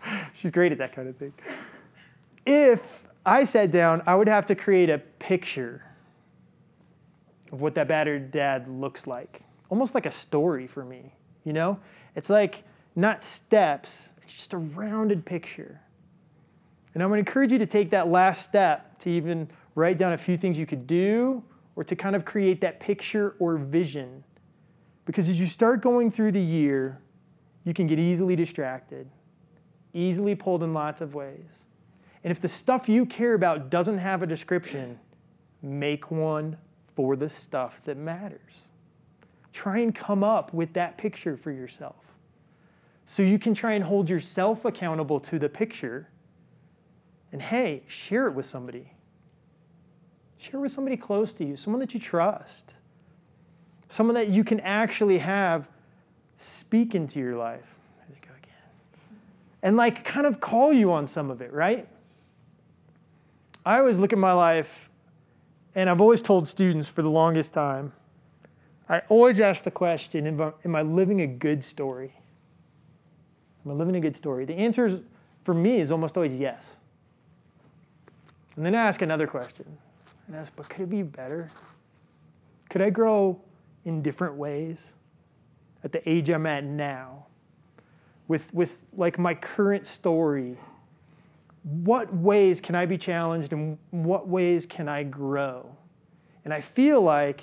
She's 0.35 0.51
great 0.51 0.73
at 0.73 0.79
that 0.79 0.95
kind 0.95 1.09
of 1.09 1.17
thing. 1.17 1.33
If 2.45 3.06
I 3.27 3.43
sat 3.43 3.73
down, 3.73 4.03
I 4.07 4.15
would 4.15 4.29
have 4.29 4.47
to 4.47 4.55
create 4.55 4.89
a 4.89 4.99
picture 4.99 5.83
of 7.51 7.61
what 7.61 7.75
that 7.75 7.89
battered 7.89 8.31
dad 8.31 8.69
looks 8.69 9.09
like, 9.09 9.43
almost 9.69 9.97
like 9.97 10.07
a 10.07 10.13
story 10.13 10.69
for 10.69 10.85
me. 10.85 11.13
You 11.45 11.53
know, 11.53 11.79
it's 12.15 12.31
like 12.31 12.63
not 12.95 13.25
steps; 13.25 14.13
it's 14.23 14.33
just 14.33 14.55
a 14.55 14.59
rounded 14.59 15.25
picture. 15.25 15.81
And 16.95 17.03
I'm 17.03 17.09
going 17.09 17.23
to 17.23 17.29
encourage 17.29 17.51
you 17.51 17.59
to 17.59 17.67
take 17.67 17.91
that 17.91 18.09
last 18.09 18.43
step 18.43 18.99
to 19.01 19.11
even 19.11 19.51
write 19.75 19.99
down 19.99 20.13
a 20.13 20.19
few 20.19 20.39
things 20.39 20.57
you 20.57 20.65
could 20.65 20.87
do, 20.87 21.43
or 21.75 21.83
to 21.83 21.97
kind 21.97 22.15
of 22.15 22.25
create 22.25 22.61
that 22.61 22.79
picture 22.79 23.35
or 23.41 23.57
vision. 23.57 24.23
Because 25.05 25.29
as 25.29 25.39
you 25.39 25.49
start 25.49 25.83
going 25.83 26.13
through 26.13 26.33
the 26.33 26.41
year, 26.41 27.01
you 27.65 27.75
can 27.75 27.89
get 27.89 27.99
easily 27.99 28.37
distracted, 28.37 29.09
easily 29.95 30.37
pulled 30.37 30.63
in 30.63 30.73
lots 30.73 31.01
of 31.01 31.15
ways. 31.15 31.65
And 32.27 32.33
if 32.33 32.41
the 32.41 32.49
stuff 32.49 32.89
you 32.89 33.07
care 33.07 33.35
about 33.35 33.71
doesn't 33.71 33.99
have 33.99 34.21
a 34.21 34.27
description, 34.27 34.99
make 35.63 36.11
one 36.11 36.57
for 36.97 37.15
the 37.15 37.29
stuff 37.29 37.81
that 37.85 37.97
matters. 37.97 38.73
Try 39.53 39.79
and 39.79 39.95
come 39.95 40.25
up 40.25 40.53
with 40.53 40.73
that 40.73 40.99
picture 40.99 41.37
for 41.37 41.53
yourself. 41.53 41.95
So 43.05 43.23
you 43.23 43.39
can 43.39 43.55
try 43.55 43.75
and 43.75 43.85
hold 43.85 44.11
yourself 44.11 44.65
accountable 44.65 45.21
to 45.21 45.39
the 45.39 45.49
picture. 45.49 46.09
And 47.31 47.41
hey, 47.41 47.85
share 47.87 48.27
it 48.27 48.33
with 48.33 48.47
somebody. 48.47 48.91
Share 50.37 50.59
with 50.59 50.73
somebody 50.73 50.97
close 50.97 51.33
to 51.35 51.45
you, 51.45 51.55
someone 51.55 51.79
that 51.79 51.95
you 51.95 52.01
trust, 52.01 52.75
someone 53.89 54.15
that 54.17 54.31
you 54.31 54.43
can 54.43 54.59
actually 54.59 55.19
have 55.19 55.69
speak 56.39 56.97
into 56.97 57.21
your 57.21 57.37
life. 57.37 57.73
There 57.99 58.07
they 58.09 58.27
go 58.27 58.35
again. 58.37 59.21
And 59.63 59.77
like 59.77 60.05
kind 60.05 60.27
of 60.27 60.41
call 60.41 60.73
you 60.73 60.91
on 60.91 61.07
some 61.07 61.31
of 61.31 61.41
it, 61.41 61.53
right? 61.53 61.87
I 63.67 63.81
always 63.81 63.99
look 63.99 64.13
at 64.13 64.19
my 64.19 64.33
life, 64.33 64.89
and 65.75 65.91
I've 65.91 66.01
always 66.01 66.23
told 66.23 66.49
students 66.49 66.89
for 66.89 67.03
the 67.03 67.11
longest 67.11 67.53
time, 67.53 67.93
I 68.89 69.01
always 69.09 69.41
ask 69.41 69.65
the 69.65 69.73
question 69.73 70.41
am 70.65 70.77
I, 70.77 70.83
living 70.83 71.23
a 71.23 71.27
good 71.27 71.65
story? 71.65 72.15
Am 73.65 73.73
I 73.73 73.75
living 73.75 73.97
a 73.97 74.01
good 74.01 74.15
story? 74.15 74.45
The 74.45 74.55
answer 74.55 74.87
is, 74.87 75.01
for 75.43 75.53
me 75.53 75.81
is 75.81 75.91
almost 75.91 76.17
always 76.17 76.33
yes. 76.33 76.77
And 78.55 78.65
then 78.65 78.77
I 78.77 78.79
ask 78.79 79.03
another 79.03 79.27
question. 79.27 79.67
And 80.29 80.37
ask, 80.37 80.55
but 80.55 80.69
could 80.69 80.83
it 80.83 80.91
be 80.91 81.03
better? 81.03 81.49
Could 82.71 82.83
I 82.83 82.91
grow 82.91 83.41
in 83.85 84.01
different 84.01 84.37
ways 84.37 84.79
at 85.83 85.91
the 85.91 86.09
age 86.09 86.31
I'm 86.31 86.47
at 86.47 86.63
now? 86.63 87.27
With, 88.29 88.55
with 88.55 88.77
like 88.97 89.19
my 89.19 89.35
current 89.35 89.89
story, 89.89 90.57
what 91.67 92.15
ways 92.15 92.61
can 92.61 92.77
I 92.77 92.87
be 92.87 92.97
challenged 92.97 93.53
and 93.53 93.77
what 93.91 94.29
ways 94.29 94.67
can 94.67 94.89
I 94.89 95.03
grow? 95.03 95.69
And 96.45 96.55
I 96.55 96.61
feel 96.61 97.01
like 97.01 97.43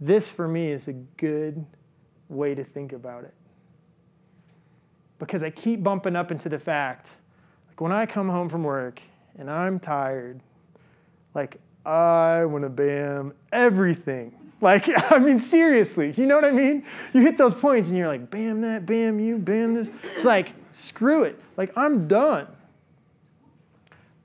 this 0.00 0.30
for 0.30 0.46
me 0.46 0.70
is 0.70 0.86
a 0.86 0.92
good 0.92 1.64
way 2.28 2.54
to 2.54 2.62
think 2.62 2.92
about 2.92 3.24
it. 3.24 3.32
Because 5.18 5.42
I 5.42 5.48
keep 5.48 5.82
bumping 5.82 6.14
up 6.14 6.30
into 6.30 6.50
the 6.50 6.58
fact, 6.58 7.08
like 7.68 7.80
when 7.80 7.90
I 7.90 8.04
come 8.04 8.28
home 8.28 8.50
from 8.50 8.64
work 8.64 9.00
and 9.38 9.50
I'm 9.50 9.80
tired, 9.80 10.40
like 11.34 11.58
I 11.86 12.44
want 12.44 12.64
to 12.64 12.68
bam 12.68 13.32
everything. 13.52 14.34
Like, 14.60 14.90
I 15.12 15.20
mean, 15.20 15.38
seriously, 15.38 16.12
you 16.16 16.26
know 16.26 16.34
what 16.34 16.44
I 16.44 16.50
mean? 16.50 16.84
You 17.14 17.20
hit 17.20 17.38
those 17.38 17.54
points 17.54 17.90
and 17.90 17.96
you're 17.96 18.08
like, 18.08 18.28
bam 18.28 18.60
that, 18.62 18.86
bam 18.86 19.20
you, 19.20 19.38
bam 19.38 19.72
this. 19.72 19.88
It's 20.02 20.24
like, 20.24 20.52
screw 20.72 21.22
it. 21.22 21.40
Like, 21.56 21.70
I'm 21.76 22.08
done. 22.08 22.48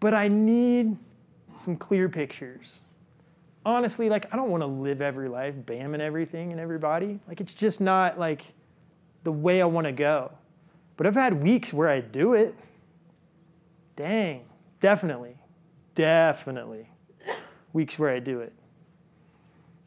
But 0.03 0.13
I 0.13 0.27
need 0.27 0.97
some 1.57 1.77
clear 1.77 2.09
pictures. 2.09 2.81
Honestly, 3.65 4.09
like, 4.09 4.25
I 4.33 4.35
don't 4.35 4.49
want 4.49 4.61
to 4.61 4.67
live 4.67 5.01
every 5.01 5.29
life 5.29 5.55
bamming 5.55 6.01
everything 6.01 6.51
and 6.51 6.59
everybody. 6.59 7.21
Like, 7.25 7.39
it's 7.39 7.53
just 7.53 7.79
not 7.79 8.19
like 8.19 8.43
the 9.23 9.31
way 9.31 9.61
I 9.61 9.65
want 9.65 9.87
to 9.87 9.93
go. 9.93 10.29
But 10.97 11.07
I've 11.07 11.15
had 11.15 11.41
weeks 11.41 11.71
where 11.71 11.87
I 11.87 12.01
do 12.01 12.33
it. 12.33 12.53
Dang, 13.95 14.41
definitely, 14.81 15.37
definitely 15.95 16.89
weeks 17.71 17.97
where 17.97 18.09
I 18.09 18.19
do 18.19 18.41
it. 18.41 18.51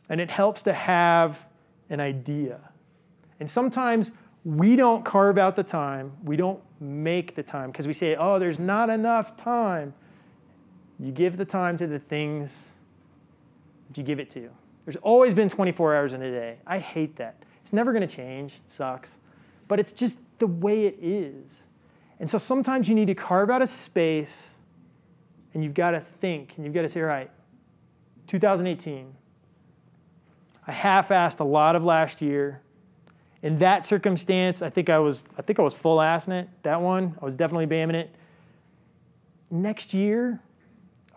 And 0.09 0.18
it 0.18 0.31
helps 0.31 0.62
to 0.62 0.72
have 0.72 1.44
an 1.90 2.00
idea. 2.00 2.59
And 3.38 3.50
sometimes 3.50 4.12
we 4.46 4.76
don't 4.76 5.05
carve 5.05 5.37
out 5.37 5.57
the 5.57 5.62
time, 5.62 6.11
we 6.24 6.38
don't 6.38 6.62
make 6.81 7.35
the 7.35 7.42
time 7.42 7.70
because 7.70 7.87
we 7.87 7.92
say, 7.92 8.16
oh, 8.16 8.38
there's 8.38 8.59
not 8.59 8.88
enough 8.88 9.37
time. 9.37 9.92
You 10.99 11.13
give 11.13 11.37
the 11.37 11.45
time 11.45 11.77
to 11.79 11.87
the 11.87 11.99
things 11.99 12.69
that 13.89 13.99
you 13.99 14.05
give 14.05 14.19
it 14.19 14.31
to. 14.31 14.49
There's 14.85 14.97
always 14.97 15.35
been 15.35 15.49
24 15.49 15.95
hours 15.95 16.13
in 16.13 16.23
a 16.23 16.31
day. 16.31 16.57
I 16.67 16.79
hate 16.79 17.17
that. 17.17 17.37
It's 17.63 17.73
never 17.73 17.93
going 17.93 18.07
to 18.07 18.15
change. 18.15 18.53
It 18.55 18.71
sucks. 18.71 19.19
But 19.69 19.81
it's 19.81 19.93
just 19.93 20.17
the 20.39 20.47
way 20.47 20.87
it 20.87 20.99
is. 21.01 21.65
And 22.21 22.31
so 22.31 22.39
sometimes 22.39 22.89
you 22.89 22.95
need 22.95 23.07
to 23.07 23.15
carve 23.15 23.51
out 23.51 23.63
a 23.63 23.67
space 23.67 24.51
and 25.53 25.63
you've 25.65 25.75
got 25.75 25.91
to 25.91 26.01
think 26.01 26.55
and 26.57 26.65
you've 26.65 26.75
got 26.75 26.83
to 26.83 26.89
say, 26.89 27.01
all 27.01 27.07
right, 27.07 27.31
2018. 28.27 29.15
I 30.67 30.73
half-assed 30.73 31.41
a 31.41 31.45
lot 31.45 31.77
of 31.77 31.85
last 31.85 32.21
year. 32.21 32.61
In 33.43 33.59
that 33.59 33.87
circumstance, 33.87 34.63
I 34.63 34.71
think 34.71 34.91
I 34.91 34.99
was 34.99 35.25
I 35.39 35.43
think 35.43 35.59
I 35.59 35.63
was 35.63 35.75
full 35.75 35.99
assing 35.99 36.43
it. 36.43 36.49
That 36.63 36.81
one, 36.81 37.17
I 37.21 37.25
was 37.25 37.35
definitely 37.35 37.67
bamming 37.67 37.95
it. 37.95 38.15
Next 39.51 39.95
year, 39.95 40.41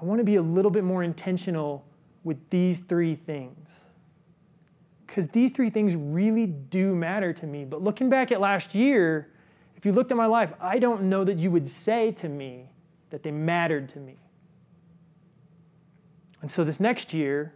I 0.01 0.05
want 0.05 0.19
to 0.19 0.23
be 0.23 0.35
a 0.35 0.41
little 0.41 0.71
bit 0.71 0.83
more 0.83 1.03
intentional 1.03 1.85
with 2.23 2.37
these 2.49 2.79
three 2.87 3.15
things. 3.15 3.85
Because 5.05 5.27
these 5.27 5.51
three 5.51 5.69
things 5.69 5.95
really 5.95 6.45
do 6.45 6.95
matter 6.95 7.33
to 7.33 7.45
me. 7.47 7.65
But 7.65 7.81
looking 7.81 8.09
back 8.09 8.31
at 8.31 8.39
last 8.39 8.75
year, 8.75 9.29
if 9.75 9.85
you 9.85 9.91
looked 9.91 10.11
at 10.11 10.17
my 10.17 10.25
life, 10.27 10.53
I 10.61 10.77
don't 10.79 11.03
know 11.03 11.23
that 11.23 11.37
you 11.37 11.51
would 11.51 11.67
say 11.67 12.11
to 12.13 12.29
me 12.29 12.69
that 13.09 13.23
they 13.23 13.31
mattered 13.31 13.89
to 13.89 13.99
me. 13.99 14.17
And 16.41 16.51
so 16.51 16.63
this 16.63 16.79
next 16.79 17.13
year, 17.13 17.53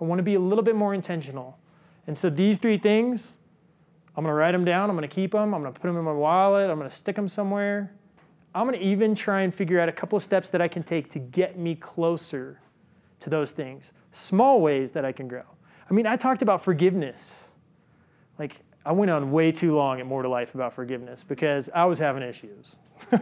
I 0.00 0.04
want 0.04 0.18
to 0.18 0.22
be 0.22 0.34
a 0.34 0.40
little 0.40 0.64
bit 0.64 0.76
more 0.76 0.94
intentional. 0.94 1.58
And 2.06 2.16
so 2.16 2.28
these 2.30 2.58
three 2.58 2.78
things, 2.78 3.28
I'm 4.16 4.24
going 4.24 4.32
to 4.32 4.34
write 4.34 4.52
them 4.52 4.64
down. 4.64 4.90
I'm 4.90 4.96
going 4.96 5.08
to 5.08 5.14
keep 5.14 5.32
them. 5.32 5.54
I'm 5.54 5.62
going 5.62 5.72
to 5.72 5.80
put 5.80 5.86
them 5.86 5.96
in 5.96 6.04
my 6.04 6.12
wallet. 6.12 6.70
I'm 6.70 6.78
going 6.78 6.90
to 6.90 6.96
stick 6.96 7.16
them 7.16 7.28
somewhere. 7.28 7.92
I'm 8.58 8.66
going 8.66 8.76
to 8.76 8.84
even 8.84 9.14
try 9.14 9.42
and 9.42 9.54
figure 9.54 9.78
out 9.78 9.88
a 9.88 9.92
couple 9.92 10.16
of 10.16 10.22
steps 10.24 10.50
that 10.50 10.60
I 10.60 10.66
can 10.66 10.82
take 10.82 11.12
to 11.12 11.20
get 11.20 11.56
me 11.56 11.76
closer 11.76 12.60
to 13.20 13.30
those 13.30 13.52
things. 13.52 13.92
Small 14.10 14.60
ways 14.60 14.90
that 14.92 15.04
I 15.04 15.12
can 15.12 15.28
grow. 15.28 15.44
I 15.88 15.94
mean, 15.94 16.08
I 16.08 16.16
talked 16.16 16.42
about 16.42 16.64
forgiveness. 16.64 17.50
Like, 18.36 18.56
I 18.84 18.90
went 18.90 19.12
on 19.12 19.30
way 19.30 19.52
too 19.52 19.76
long 19.76 20.00
at 20.00 20.06
More 20.06 20.22
to 20.22 20.28
Life 20.28 20.56
about 20.56 20.74
forgiveness 20.74 21.22
because 21.22 21.70
I 21.72 21.84
was 21.84 22.00
having 22.00 22.24
issues. 22.24 22.74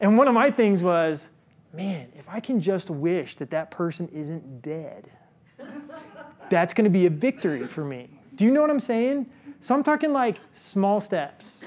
and 0.00 0.18
one 0.18 0.28
of 0.28 0.34
my 0.34 0.50
things 0.50 0.82
was 0.82 1.30
man, 1.72 2.12
if 2.14 2.28
I 2.28 2.38
can 2.38 2.60
just 2.60 2.90
wish 2.90 3.36
that 3.36 3.50
that 3.50 3.70
person 3.70 4.08
isn't 4.08 4.60
dead, 4.60 5.10
that's 6.50 6.74
going 6.74 6.84
to 6.84 6.90
be 6.90 7.06
a 7.06 7.10
victory 7.10 7.66
for 7.66 7.82
me. 7.82 8.10
Do 8.36 8.44
you 8.44 8.50
know 8.50 8.60
what 8.60 8.68
I'm 8.68 8.78
saying? 8.78 9.24
So 9.62 9.74
I'm 9.74 9.82
talking 9.82 10.12
like 10.12 10.36
small 10.52 11.00
steps. 11.00 11.61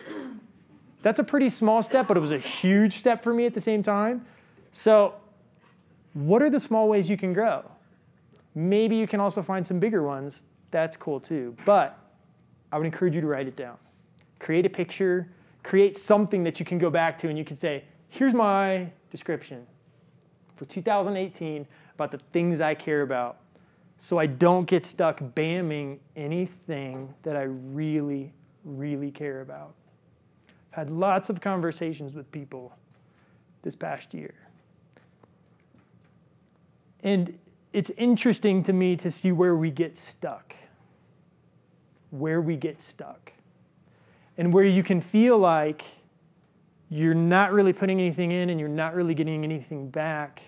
That's 1.05 1.19
a 1.19 1.23
pretty 1.23 1.49
small 1.49 1.83
step, 1.83 2.07
but 2.07 2.17
it 2.17 2.19
was 2.19 2.31
a 2.31 2.39
huge 2.39 2.97
step 2.97 3.21
for 3.21 3.31
me 3.31 3.45
at 3.45 3.53
the 3.53 3.61
same 3.61 3.83
time. 3.83 4.25
So, 4.71 5.13
what 6.13 6.41
are 6.41 6.49
the 6.49 6.59
small 6.59 6.89
ways 6.89 7.07
you 7.07 7.15
can 7.15 7.31
grow? 7.31 7.63
Maybe 8.55 8.95
you 8.95 9.05
can 9.05 9.19
also 9.19 9.43
find 9.43 9.63
some 9.63 9.77
bigger 9.77 10.01
ones. 10.01 10.41
That's 10.71 10.97
cool 10.97 11.19
too. 11.19 11.55
But 11.63 11.95
I 12.71 12.79
would 12.79 12.87
encourage 12.87 13.13
you 13.13 13.21
to 13.21 13.27
write 13.27 13.47
it 13.47 13.55
down. 13.55 13.77
Create 14.39 14.65
a 14.65 14.69
picture, 14.69 15.27
create 15.61 15.95
something 15.95 16.43
that 16.43 16.59
you 16.59 16.65
can 16.65 16.79
go 16.79 16.89
back 16.89 17.19
to 17.19 17.29
and 17.29 17.37
you 17.37 17.45
can 17.45 17.55
say, 17.55 17.83
here's 18.09 18.33
my 18.33 18.89
description 19.11 19.67
for 20.55 20.65
2018 20.65 21.67
about 21.93 22.09
the 22.09 22.19
things 22.33 22.61
I 22.61 22.73
care 22.73 23.03
about 23.03 23.37
so 23.99 24.17
I 24.17 24.25
don't 24.25 24.65
get 24.65 24.87
stuck 24.87 25.19
bamming 25.19 25.99
anything 26.15 27.13
that 27.21 27.35
I 27.35 27.43
really, 27.43 28.33
really 28.63 29.11
care 29.11 29.41
about. 29.41 29.75
Had 30.75 30.89
lots 30.89 31.29
of 31.29 31.39
conversations 31.39 32.13
with 32.13 32.29
people 32.33 32.73
this 33.61 33.75
past 33.75 34.13
year. 34.13 34.33
And 37.01 37.39
it's 37.71 37.91
interesting 37.91 38.61
to 38.63 38.73
me 38.73 38.97
to 38.97 39.09
see 39.09 39.31
where 39.31 39.55
we 39.55 39.71
get 39.71 39.97
stuck. 39.97 40.53
Where 42.09 42.41
we 42.41 42.57
get 42.57 42.81
stuck. 42.81 43.31
And 44.37 44.51
where 44.53 44.65
you 44.65 44.83
can 44.83 44.99
feel 44.99 45.37
like 45.37 45.85
you're 46.89 47.13
not 47.13 47.53
really 47.53 47.71
putting 47.71 48.01
anything 48.01 48.33
in 48.33 48.49
and 48.49 48.59
you're 48.59 48.67
not 48.67 48.95
really 48.95 49.13
getting 49.13 49.45
anything 49.45 49.89
back 49.89 50.41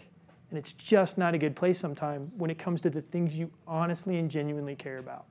And 0.49 0.57
it's 0.57 0.71
just 0.73 1.17
not 1.17 1.33
a 1.33 1.37
good 1.37 1.55
place 1.55 1.77
sometimes 1.77 2.31
when 2.37 2.49
it 2.49 2.57
comes 2.57 2.79
to 2.81 2.89
the 2.89 3.01
things 3.01 3.33
you 3.33 3.51
honestly 3.67 4.17
and 4.17 4.31
genuinely 4.31 4.75
care 4.75 4.97
about. 4.97 5.25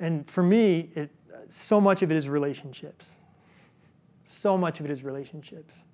And 0.00 0.28
for 0.28 0.42
me, 0.42 0.90
it, 0.96 1.10
so 1.52 1.80
much 1.80 2.02
of 2.02 2.10
it 2.10 2.16
is 2.16 2.28
relationships. 2.28 3.12
So 4.24 4.56
much 4.56 4.80
of 4.80 4.86
it 4.86 4.90
is 4.90 5.04
relationships. 5.04 5.84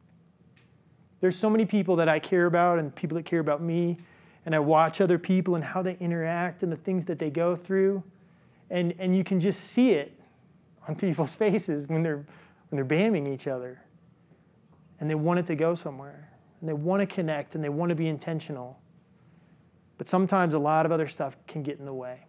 There's 1.21 1.37
so 1.37 1.51
many 1.51 1.67
people 1.67 1.97
that 1.97 2.09
I 2.09 2.19
care 2.19 2.47
about 2.47 2.79
and 2.79 2.95
people 2.95 3.17
that 3.17 3.25
care 3.25 3.41
about 3.41 3.63
me, 3.63 3.99
and 4.47 4.55
I 4.55 4.59
watch 4.59 5.01
other 5.01 5.19
people 5.19 5.55
and 5.55 5.63
how 5.63 5.83
they 5.83 5.97
interact 6.01 6.63
and 6.63 6.73
the 6.73 6.77
things 6.77 7.05
that 7.07 7.19
they 7.19 7.31
go 7.31 7.55
through. 7.55 8.03
And, 8.71 8.95
and 8.99 9.17
you 9.17 9.25
can 9.25 9.41
just 9.41 9.61
see 9.73 9.91
it 9.91 10.13
on 10.89 10.95
people's 10.97 11.37
faces 11.37 11.89
when 11.89 12.03
they're, 12.03 12.25
when 12.71 12.77
they're 12.77 12.85
bamming 12.85 13.33
each 13.33 13.47
other. 13.47 13.81
And 15.01 15.11
they 15.11 15.15
want 15.15 15.39
it 15.39 15.47
to 15.47 15.55
go 15.55 15.75
somewhere. 15.75 16.29
And 16.61 16.69
they 16.69 16.75
want 16.75 17.01
to 17.01 17.07
connect 17.07 17.55
and 17.55 17.65
they 17.65 17.69
want 17.69 17.91
to 17.91 17.95
be 17.95 18.09
intentional. 18.09 18.79
But 19.99 20.09
sometimes 20.09 20.55
a 20.55 20.59
lot 20.59 20.87
of 20.87 20.93
other 20.93 21.09
stuff 21.09 21.37
can 21.47 21.63
get 21.63 21.79
in 21.79 21.85
the 21.85 21.93
way. 21.93 22.21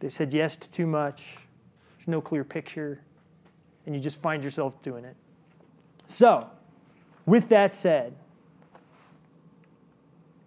They 0.00 0.08
said 0.08 0.32
yes 0.32 0.56
to 0.56 0.68
too 0.70 0.86
much, 0.86 1.22
there's 1.96 2.08
no 2.08 2.20
clear 2.20 2.44
picture, 2.44 3.00
and 3.86 3.94
you 3.94 4.00
just 4.00 4.20
find 4.20 4.44
yourself 4.44 4.80
doing 4.82 5.04
it. 5.04 5.16
So, 6.06 6.48
with 7.26 7.48
that 7.48 7.74
said, 7.74 8.14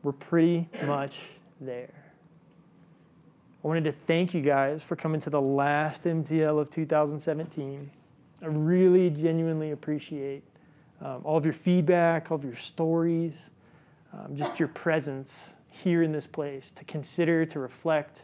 we're 0.03 0.13
pretty 0.13 0.67
much 0.85 1.19
there. 1.59 1.93
I 3.63 3.67
wanted 3.67 3.83
to 3.83 3.91
thank 3.91 4.33
you 4.33 4.41
guys 4.41 4.81
for 4.81 4.95
coming 4.95 5.21
to 5.21 5.29
the 5.29 5.41
last 5.41 6.05
MTL 6.05 6.59
of 6.59 6.71
2017. 6.71 7.91
I 8.41 8.45
really 8.47 9.11
genuinely 9.11 9.71
appreciate 9.71 10.43
um, 11.01 11.21
all 11.23 11.37
of 11.37 11.45
your 11.45 11.53
feedback, 11.53 12.31
all 12.31 12.37
of 12.37 12.43
your 12.43 12.55
stories, 12.55 13.51
um, 14.13 14.35
just 14.35 14.59
your 14.59 14.67
presence 14.69 15.53
here 15.69 16.01
in 16.01 16.11
this 16.11 16.25
place 16.25 16.71
to 16.71 16.83
consider, 16.85 17.45
to 17.45 17.59
reflect, 17.59 18.23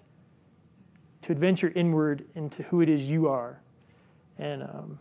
to 1.23 1.31
adventure 1.31 1.71
inward 1.75 2.25
into 2.35 2.63
who 2.63 2.81
it 2.81 2.89
is 2.89 3.09
you 3.09 3.27
are. 3.27 3.59
And 4.37 4.63
um, 4.63 4.99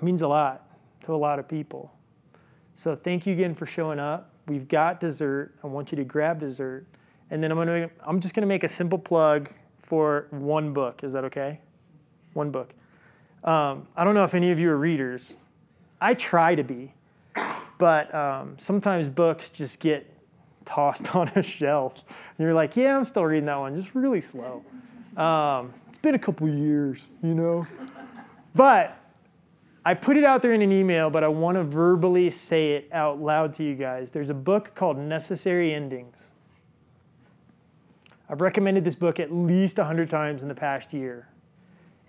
means 0.00 0.22
a 0.22 0.28
lot 0.28 0.66
to 1.04 1.14
a 1.14 1.16
lot 1.16 1.38
of 1.38 1.48
people. 1.48 1.92
So 2.74 2.96
thank 2.96 3.26
you 3.26 3.32
again 3.32 3.54
for 3.54 3.66
showing 3.66 3.98
up. 3.98 4.30
We've 4.46 4.66
got 4.66 5.00
dessert. 5.00 5.54
I 5.62 5.66
want 5.66 5.92
you 5.92 5.96
to 5.96 6.04
grab 6.04 6.40
dessert. 6.40 6.86
And 7.30 7.42
then 7.42 7.50
I'm 7.50 7.58
gonna 7.58 7.90
I'm 8.04 8.20
just 8.20 8.34
gonna 8.34 8.46
make 8.46 8.64
a 8.64 8.68
simple 8.68 8.98
plug 8.98 9.50
for 9.82 10.26
one 10.30 10.72
book. 10.72 11.04
Is 11.04 11.12
that 11.12 11.24
okay? 11.24 11.60
One 12.34 12.50
book. 12.50 12.74
Um, 13.44 13.86
I 13.96 14.04
don't 14.04 14.14
know 14.14 14.24
if 14.24 14.34
any 14.34 14.50
of 14.50 14.58
you 14.58 14.70
are 14.70 14.76
readers. 14.76 15.38
I 16.00 16.14
try 16.14 16.54
to 16.54 16.64
be, 16.64 16.92
but 17.78 18.12
um, 18.14 18.56
sometimes 18.58 19.08
books 19.08 19.48
just 19.50 19.78
get 19.78 20.06
tossed 20.64 21.14
on 21.14 21.28
a 21.36 21.42
shelf. 21.42 21.94
And 22.06 22.44
you're 22.44 22.54
like, 22.54 22.76
yeah, 22.76 22.96
I'm 22.96 23.04
still 23.04 23.24
reading 23.24 23.46
that 23.46 23.58
one, 23.58 23.76
just 23.76 23.94
really 23.94 24.20
slow. 24.20 24.64
Um, 25.16 25.72
it's 25.88 25.98
been 25.98 26.14
a 26.14 26.18
couple 26.18 26.48
years, 26.48 26.98
you 27.22 27.34
know. 27.34 27.66
But 28.54 28.98
I 29.84 29.94
put 29.94 30.16
it 30.16 30.24
out 30.24 30.42
there 30.42 30.52
in 30.52 30.62
an 30.62 30.72
email, 30.72 31.10
but 31.10 31.24
I 31.24 31.28
want 31.28 31.56
to 31.56 31.64
verbally 31.64 32.30
say 32.30 32.72
it 32.72 32.88
out 32.92 33.20
loud 33.20 33.52
to 33.54 33.64
you 33.64 33.74
guys. 33.74 34.10
There's 34.10 34.30
a 34.30 34.34
book 34.34 34.74
called 34.74 34.96
Necessary 34.96 35.74
Endings. 35.74 36.30
I've 38.28 38.40
recommended 38.40 38.84
this 38.84 38.94
book 38.94 39.20
at 39.20 39.32
least 39.32 39.78
100 39.78 40.08
times 40.08 40.42
in 40.42 40.48
the 40.48 40.54
past 40.54 40.92
year. 40.92 41.28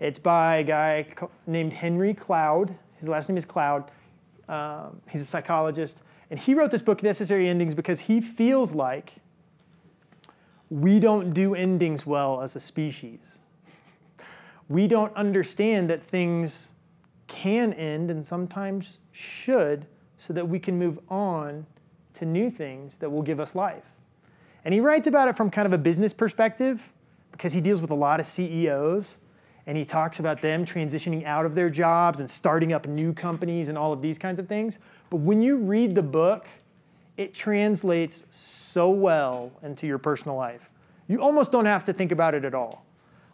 It's 0.00 0.18
by 0.18 0.56
a 0.56 0.64
guy 0.64 1.06
named 1.46 1.72
Henry 1.72 2.14
Cloud. 2.14 2.74
His 2.96 3.08
last 3.08 3.28
name 3.28 3.36
is 3.36 3.44
Cloud. 3.44 3.90
Um, 4.48 5.00
he's 5.10 5.20
a 5.20 5.26
psychologist. 5.26 6.00
And 6.30 6.38
he 6.38 6.54
wrote 6.54 6.70
this 6.70 6.82
book, 6.82 7.02
Necessary 7.02 7.48
Endings, 7.48 7.74
because 7.74 8.00
he 8.00 8.20
feels 8.20 8.72
like 8.72 9.12
we 10.70 10.98
don't 10.98 11.32
do 11.32 11.54
endings 11.54 12.06
well 12.06 12.40
as 12.40 12.56
a 12.56 12.60
species. 12.60 13.38
We 14.68 14.88
don't 14.88 15.14
understand 15.14 15.90
that 15.90 16.02
things 16.02 16.72
can 17.26 17.72
end 17.74 18.10
and 18.10 18.26
sometimes 18.26 18.98
should 19.12 19.86
so 20.18 20.32
that 20.32 20.48
we 20.48 20.58
can 20.58 20.78
move 20.78 20.98
on 21.08 21.66
to 22.14 22.24
new 22.24 22.50
things 22.50 22.96
that 22.96 23.10
will 23.10 23.22
give 23.22 23.40
us 23.40 23.54
life. 23.54 23.84
And 24.64 24.72
he 24.72 24.80
writes 24.80 25.06
about 25.06 25.28
it 25.28 25.36
from 25.36 25.50
kind 25.50 25.66
of 25.66 25.72
a 25.72 25.78
business 25.78 26.12
perspective 26.12 26.92
because 27.32 27.52
he 27.52 27.60
deals 27.60 27.80
with 27.80 27.90
a 27.90 27.94
lot 27.94 28.20
of 28.20 28.26
CEOs 28.26 29.18
and 29.66 29.76
he 29.76 29.84
talks 29.84 30.18
about 30.18 30.40
them 30.40 30.64
transitioning 30.64 31.24
out 31.24 31.46
of 31.46 31.54
their 31.54 31.68
jobs 31.68 32.20
and 32.20 32.30
starting 32.30 32.72
up 32.72 32.86
new 32.86 33.12
companies 33.12 33.68
and 33.68 33.76
all 33.76 33.92
of 33.92 34.00
these 34.00 34.18
kinds 34.18 34.38
of 34.38 34.46
things. 34.46 34.78
But 35.10 35.18
when 35.18 35.42
you 35.42 35.56
read 35.56 35.94
the 35.94 36.02
book, 36.02 36.46
it 37.16 37.34
translates 37.34 38.24
so 38.30 38.90
well 38.90 39.52
into 39.62 39.86
your 39.86 39.98
personal 39.98 40.36
life. 40.36 40.68
You 41.08 41.20
almost 41.20 41.52
don't 41.52 41.66
have 41.66 41.84
to 41.84 41.92
think 41.92 42.12
about 42.12 42.34
it 42.34 42.44
at 42.44 42.54
all. 42.54 42.84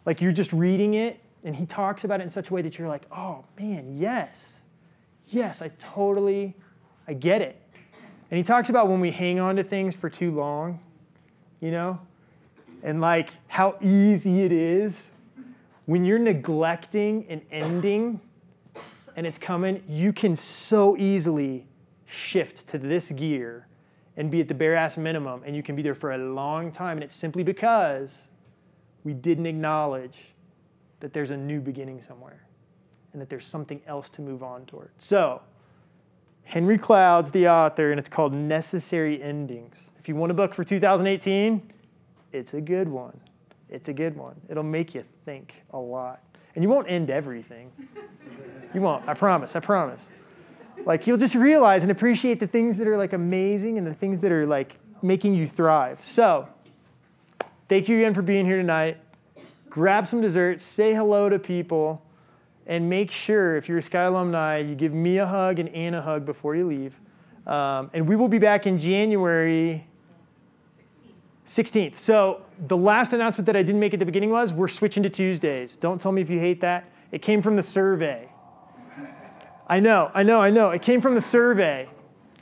Like 0.05 0.21
you're 0.21 0.31
just 0.31 0.53
reading 0.53 0.95
it 0.95 1.19
and 1.43 1.55
he 1.55 1.65
talks 1.65 2.03
about 2.03 2.19
it 2.19 2.23
in 2.23 2.31
such 2.31 2.49
a 2.49 2.53
way 2.53 2.61
that 2.61 2.77
you're 2.77 2.87
like, 2.87 3.03
oh 3.11 3.43
man, 3.59 3.97
yes, 3.97 4.59
yes, 5.27 5.61
I 5.61 5.69
totally, 5.79 6.55
I 7.07 7.13
get 7.13 7.41
it. 7.41 7.61
And 8.29 8.37
he 8.37 8.43
talks 8.43 8.69
about 8.69 8.87
when 8.87 8.99
we 8.99 9.11
hang 9.11 9.39
on 9.39 9.55
to 9.55 9.63
things 9.63 9.95
for 9.95 10.09
too 10.09 10.31
long, 10.31 10.79
you 11.59 11.71
know, 11.71 11.99
and 12.83 13.01
like 13.01 13.31
how 13.47 13.77
easy 13.81 14.41
it 14.43 14.51
is 14.51 15.11
when 15.85 16.05
you're 16.05 16.19
neglecting 16.19 17.25
an 17.29 17.41
ending 17.51 18.19
and 19.15 19.27
it's 19.27 19.37
coming, 19.37 19.83
you 19.87 20.13
can 20.13 20.35
so 20.35 20.95
easily 20.97 21.65
shift 22.05 22.67
to 22.67 22.77
this 22.77 23.09
gear 23.09 23.67
and 24.17 24.29
be 24.29 24.41
at 24.41 24.47
the 24.47 24.53
bare 24.53 24.75
ass 24.75 24.97
minimum, 24.97 25.41
and 25.45 25.55
you 25.55 25.63
can 25.63 25.75
be 25.75 25.81
there 25.81 25.95
for 25.95 26.11
a 26.11 26.17
long 26.17 26.71
time. 26.71 26.97
And 26.97 27.03
it's 27.03 27.15
simply 27.15 27.43
because 27.43 28.29
we 29.03 29.13
didn't 29.13 29.45
acknowledge 29.45 30.17
that 30.99 31.13
there's 31.13 31.31
a 31.31 31.37
new 31.37 31.59
beginning 31.59 32.01
somewhere 32.01 32.45
and 33.13 33.21
that 33.21 33.29
there's 33.29 33.45
something 33.45 33.81
else 33.87 34.09
to 34.11 34.21
move 34.21 34.43
on 34.43 34.65
toward. 34.65 34.91
So, 34.97 35.41
Henry 36.43 36.77
Cloud's 36.77 37.31
the 37.31 37.47
author, 37.47 37.91
and 37.91 37.99
it's 37.99 38.09
called 38.09 38.33
Necessary 38.33 39.21
Endings. 39.21 39.89
If 39.99 40.07
you 40.07 40.15
want 40.15 40.31
a 40.31 40.35
book 40.35 40.53
for 40.53 40.63
2018, 40.63 41.71
it's 42.31 42.53
a 42.53 42.61
good 42.61 42.87
one. 42.87 43.19
It's 43.69 43.89
a 43.89 43.93
good 43.93 44.15
one. 44.15 44.35
It'll 44.49 44.63
make 44.63 44.93
you 44.93 45.03
think 45.25 45.53
a 45.71 45.79
lot. 45.79 46.21
And 46.55 46.63
you 46.63 46.69
won't 46.69 46.89
end 46.89 47.09
everything. 47.09 47.71
You 48.73 48.79
won't, 48.79 49.05
I 49.05 49.13
promise, 49.13 49.53
I 49.57 49.59
promise. 49.59 50.09
Like 50.85 51.07
you'll 51.07 51.17
just 51.17 51.35
realize 51.35 51.83
and 51.83 51.91
appreciate 51.91 52.39
the 52.39 52.47
things 52.47 52.77
that 52.77 52.87
are 52.87 52.97
like 52.97 53.13
amazing 53.13 53.77
and 53.77 53.85
the 53.85 53.93
things 53.93 54.19
that 54.21 54.31
are 54.31 54.45
like 54.45 54.77
making 55.01 55.33
you 55.33 55.47
thrive. 55.47 55.99
So, 56.05 56.47
thank 57.69 57.87
you 57.87 57.97
again 57.97 58.13
for 58.13 58.21
being 58.21 58.45
here 58.45 58.57
tonight 58.57 58.97
grab 59.71 60.05
some 60.05 60.21
dessert, 60.21 60.61
say 60.61 60.93
hello 60.93 61.29
to 61.29 61.39
people, 61.39 62.05
and 62.67 62.87
make 62.87 63.09
sure 63.09 63.55
if 63.55 63.67
you're 63.67 63.79
a 63.79 63.81
Sky 63.81 64.03
alumni, 64.03 64.57
you 64.57 64.75
give 64.75 64.93
me 64.93 65.17
a 65.17 65.25
hug 65.25 65.57
and 65.57 65.69
Anne 65.69 65.95
a 65.95 66.01
hug 66.01 66.25
before 66.25 66.55
you 66.55 66.67
leave. 66.67 66.93
Um, 67.47 67.89
and 67.93 68.07
we 68.07 68.15
will 68.15 68.27
be 68.27 68.37
back 68.37 68.67
in 68.67 68.77
January 68.77 69.87
16th. 71.47 71.97
So 71.97 72.45
the 72.67 72.77
last 72.77 73.13
announcement 73.13 73.45
that 73.47 73.55
I 73.55 73.63
didn't 73.63 73.79
make 73.79 73.93
at 73.93 73.99
the 73.99 74.05
beginning 74.05 74.29
was 74.29 74.53
we're 74.53 74.67
switching 74.67 75.01
to 75.03 75.09
Tuesdays. 75.09 75.75
Don't 75.77 75.99
tell 75.99 76.11
me 76.11 76.21
if 76.21 76.29
you 76.29 76.37
hate 76.37 76.61
that. 76.61 76.91
It 77.11 77.21
came 77.21 77.41
from 77.41 77.55
the 77.55 77.63
survey. 77.63 78.29
I 79.71 79.79
know, 79.79 80.11
I 80.13 80.23
know, 80.23 80.41
I 80.41 80.49
know. 80.49 80.71
It 80.71 80.81
came 80.81 80.99
from 80.99 81.15
the 81.15 81.21
survey. 81.21 81.87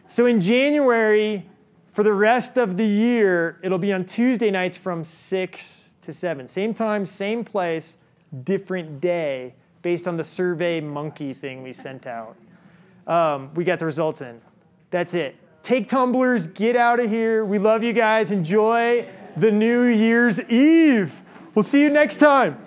So 0.08 0.26
in 0.26 0.42
January, 0.42 1.48
for 1.94 2.02
the 2.02 2.12
rest 2.12 2.58
of 2.58 2.76
the 2.76 2.84
year, 2.84 3.60
it'll 3.62 3.78
be 3.78 3.94
on 3.94 4.04
Tuesday 4.04 4.50
nights 4.50 4.76
from 4.76 5.06
6 5.06 5.94
to 6.02 6.12
7. 6.12 6.48
Same 6.48 6.74
time, 6.74 7.06
same 7.06 7.46
place, 7.46 8.00
different 8.46 9.00
day, 9.00 9.54
based 9.84 10.08
on 10.08 10.18
the 10.18 10.24
survey 10.24 10.82
monkey 10.82 11.36
thing 11.36 11.62
we 11.62 11.72
sent 11.72 12.08
out. 12.08 12.36
Um, 13.06 13.54
we 13.54 13.63
got 13.63 13.77
the 13.77 13.86
results 13.86 14.21
in. 14.21 14.42
That's 14.90 15.13
it. 15.13 15.36
Take 15.62 15.88
tumblers, 15.88 16.48
get 16.48 16.75
out 16.75 17.00
of 17.00 17.12
here. 17.12 17.46
We 17.46 17.60
love 17.60 17.84
you 17.84 17.94
guys. 17.94 18.32
Enjoy 18.32 19.08
the 19.38 19.52
New 19.52 19.84
Year's 19.84 20.40
Eve. 20.50 21.21
We'll 21.54 21.62
see 21.62 21.84
you 21.84 21.92
next 21.92 22.15
time. 22.15 22.58